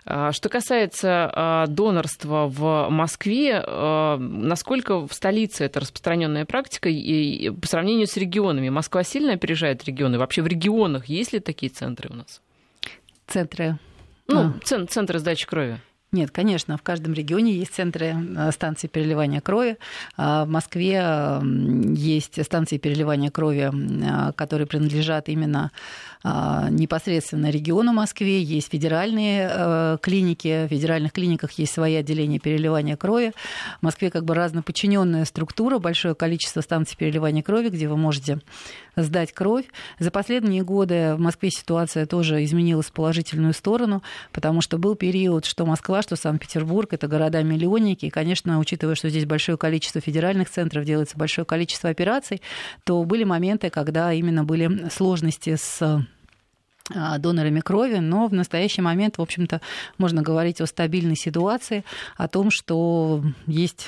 А, 0.05 0.33
что 0.33 0.49
касается 0.49 1.31
а, 1.33 1.67
донорства 1.67 2.47
в 2.47 2.89
Москве, 2.91 3.63
а, 3.65 4.17
насколько 4.19 5.07
в 5.07 5.13
столице 5.13 5.65
это 5.65 5.81
распространенная 5.81 6.45
практика 6.45 6.89
и 6.89 7.51
по 7.51 7.67
сравнению 7.67 8.07
с 8.07 8.17
регионами? 8.17 8.69
Москва 8.69 9.03
сильно 9.03 9.33
опережает 9.33 9.85
регионы? 9.85 10.19
Вообще 10.19 10.43
в 10.43 10.47
регионах 10.47 11.07
есть 11.07 11.33
ли 11.33 11.41
такие 11.41 11.71
центры 11.71 12.11
у 12.11 12.15
нас? 12.15 12.41
Центры? 13.27 13.79
Ну, 14.29 14.53
а. 14.55 14.87
центры 14.87 15.19
сдачи 15.19 15.47
крови. 15.47 15.81
Нет, 16.17 16.31
конечно, 16.31 16.79
в 16.79 16.83
каждом 16.83 17.13
регионе 17.13 17.53
есть 17.53 17.75
центры 17.75 18.17
э, 18.17 18.51
станции 18.51 18.87
переливания 18.87 19.43
крови. 19.43 19.77
А 20.17 20.47
в 20.47 20.49
Москве 20.49 21.43
есть 21.95 22.43
станции 22.43 22.79
переливания 22.79 23.31
крови, 23.31 23.71
которые 24.35 24.67
принадлежат 24.67 25.29
именно 25.29 25.71
а, 26.29 26.71
непосредственно 26.71 27.51
региону 27.51 27.93
Москве, 27.93 28.43
есть 28.43 28.73
федеральные 28.73 29.49
э, 29.49 29.99
клиники, 30.03 30.67
в 30.67 30.71
федеральных 30.71 31.13
клиниках 31.13 31.53
есть 31.53 31.73
свои 31.73 31.95
отделения 31.95 32.41
переливания 32.41 32.97
крови. 32.97 33.33
В 33.81 33.85
Москве 33.85 34.11
как 34.11 34.25
бы 34.25 34.35
разноподчиненная 34.35 35.25
структура, 35.25 35.79
большое 35.79 36.17
количество 36.17 36.63
станций 36.63 36.97
переливания 36.97 37.45
крови, 37.45 37.69
где 37.69 37.87
вы 37.87 37.97
можете 37.97 38.41
сдать 38.97 39.33
кровь. 39.33 39.67
За 40.01 40.11
последние 40.11 40.65
годы 40.65 41.15
в 41.15 41.21
Москве 41.21 41.51
ситуация 41.51 42.07
тоже 42.07 42.43
изменилась 42.43 42.87
в 42.87 42.93
положительную 42.93 43.53
сторону, 43.53 44.03
потому 44.33 44.63
что 44.63 44.79
был 44.79 44.97
период, 44.97 45.45
что 45.45 45.65
Москва, 45.65 46.03
что 46.07 46.17
Санкт-Петербург, 46.17 46.93
это 46.93 47.09
города-миллионники, 47.09 48.07
и, 48.07 48.11
конечно, 48.11 48.59
учитывая, 48.59 48.95
что 48.95 49.09
здесь 49.09 49.27
большое 49.27 49.59
количество 49.59 50.01
федеральных 50.01 50.49
центров, 50.49 50.85
делается 50.85 51.19
большое 51.19 51.45
количество 51.45 51.91
операций, 51.91 52.41
то 52.85 53.03
были 53.05 53.25
моменты, 53.25 53.71
когда 53.71 54.13
именно 54.13 54.45
были 54.45 54.89
сложности 54.89 55.57
с 55.57 56.07
а, 56.95 57.19
донорами 57.19 57.61
крови, 57.61 57.97
но 57.97 58.29
в 58.29 58.33
настоящий 58.33 58.83
момент, 58.83 59.19
в 59.19 59.23
общем-то, 59.23 59.61
можно 59.99 60.23
говорить 60.23 60.61
о 60.61 60.67
стабильной 60.67 61.17
ситуации, 61.17 61.85
о 62.17 62.29
том, 62.29 62.51
что 62.51 63.25
есть 63.47 63.87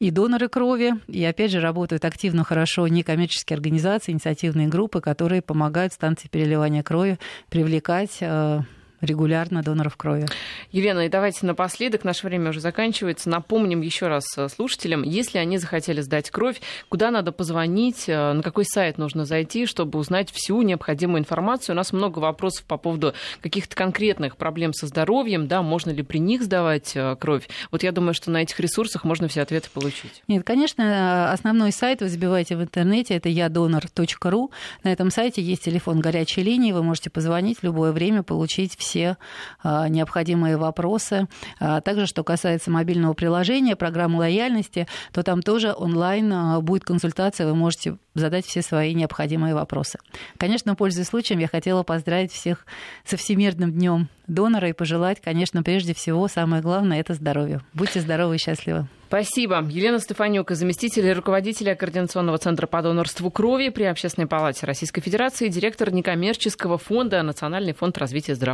и 0.00 0.10
доноры 0.10 0.48
крови, 0.48 0.94
и 1.06 1.24
опять 1.24 1.50
же 1.50 1.60
работают 1.60 2.04
активно, 2.04 2.44
хорошо 2.44 2.88
некоммерческие 2.88 3.56
организации, 3.56 4.12
инициативные 4.12 4.68
группы, 4.68 5.00
которые 5.00 5.42
помогают 5.42 5.92
станции 5.92 6.28
переливания 6.28 6.82
крови 6.82 7.18
привлекать 7.50 8.18
а, 8.22 8.62
регулярно 9.04 9.62
доноров 9.62 9.96
крови. 9.96 10.26
Елена, 10.72 11.06
и 11.06 11.08
давайте 11.08 11.46
напоследок, 11.46 12.04
наше 12.04 12.26
время 12.26 12.50
уже 12.50 12.60
заканчивается, 12.60 13.28
напомним 13.28 13.80
еще 13.80 14.08
раз 14.08 14.24
э, 14.36 14.48
слушателям, 14.48 15.02
если 15.02 15.38
они 15.38 15.58
захотели 15.58 16.00
сдать 16.00 16.30
кровь, 16.30 16.60
куда 16.88 17.10
надо 17.10 17.32
позвонить, 17.32 18.08
э, 18.08 18.32
на 18.32 18.42
какой 18.42 18.64
сайт 18.64 18.98
нужно 18.98 19.24
зайти, 19.24 19.66
чтобы 19.66 19.98
узнать 19.98 20.30
всю 20.30 20.62
необходимую 20.62 21.20
информацию. 21.20 21.74
У 21.74 21.76
нас 21.76 21.92
много 21.92 22.18
вопросов 22.18 22.64
по 22.64 22.76
поводу 22.76 23.14
каких-то 23.40 23.76
конкретных 23.76 24.36
проблем 24.36 24.72
со 24.72 24.86
здоровьем, 24.86 25.46
да, 25.48 25.62
можно 25.62 25.90
ли 25.90 26.02
при 26.02 26.18
них 26.18 26.42
сдавать 26.42 26.92
э, 26.94 27.16
кровь. 27.16 27.48
Вот 27.70 27.82
я 27.82 27.92
думаю, 27.92 28.14
что 28.14 28.30
на 28.30 28.42
этих 28.42 28.58
ресурсах 28.60 29.04
можно 29.04 29.28
все 29.28 29.42
ответы 29.42 29.68
получить. 29.72 30.22
Нет, 30.28 30.44
конечно, 30.44 31.32
основной 31.32 31.72
сайт 31.72 32.00
вы 32.00 32.08
забиваете 32.08 32.56
в 32.56 32.62
интернете, 32.62 33.14
это 33.14 33.28
ядонор.ру. 33.28 34.50
На 34.82 34.92
этом 34.92 35.10
сайте 35.10 35.42
есть 35.42 35.64
телефон 35.64 36.00
горячей 36.00 36.42
линии, 36.42 36.72
вы 36.72 36.82
можете 36.82 37.10
позвонить 37.10 37.58
в 37.58 37.62
любое 37.62 37.92
время, 37.92 38.22
получить 38.22 38.76
все 38.78 38.93
все 38.94 39.16
а, 39.60 39.88
необходимые 39.88 40.56
вопросы. 40.56 41.26
А, 41.58 41.80
также, 41.80 42.06
что 42.06 42.22
касается 42.22 42.70
мобильного 42.70 43.12
приложения, 43.12 43.74
программы 43.74 44.18
лояльности, 44.18 44.86
то 45.12 45.24
там 45.24 45.42
тоже 45.42 45.74
онлайн 45.76 46.32
а, 46.32 46.60
будет 46.60 46.84
консультация, 46.84 47.48
вы 47.48 47.56
можете 47.56 47.96
задать 48.14 48.46
все 48.46 48.62
свои 48.62 48.94
необходимые 48.94 49.54
вопросы. 49.54 49.98
Конечно, 50.38 50.76
пользуясь 50.76 51.08
случаем, 51.08 51.40
я 51.40 51.48
хотела 51.48 51.82
поздравить 51.82 52.30
всех 52.30 52.66
со 53.04 53.16
Всемирным 53.16 53.72
днем 53.72 54.08
донора 54.28 54.68
и 54.68 54.72
пожелать, 54.72 55.20
конечно, 55.20 55.64
прежде 55.64 55.92
всего, 55.92 56.28
самое 56.28 56.62
главное– 56.62 57.00
это 57.00 57.14
здоровье. 57.14 57.60
Будьте 57.74 58.00
здоровы 58.00 58.36
и 58.36 58.38
счастливы. 58.38 58.86
Спасибо. 59.08 59.64
Елена 59.68 60.00
Стефанюк, 60.00 60.50
заместитель 60.50 61.12
руководителя 61.12 61.76
Координационного 61.76 62.38
центра 62.38 62.66
по 62.66 62.82
донорству 62.82 63.30
крови 63.30 63.68
при 63.68 63.84
Общественной 63.84 64.26
палате 64.26 64.66
Российской 64.66 65.02
Федерации, 65.02 65.46
директор 65.48 65.92
некоммерческого 65.92 66.78
фонда 66.78 67.22
Национальный 67.22 67.74
фонд 67.74 67.96
развития 67.98 68.34
здравоохранения. 68.34 68.52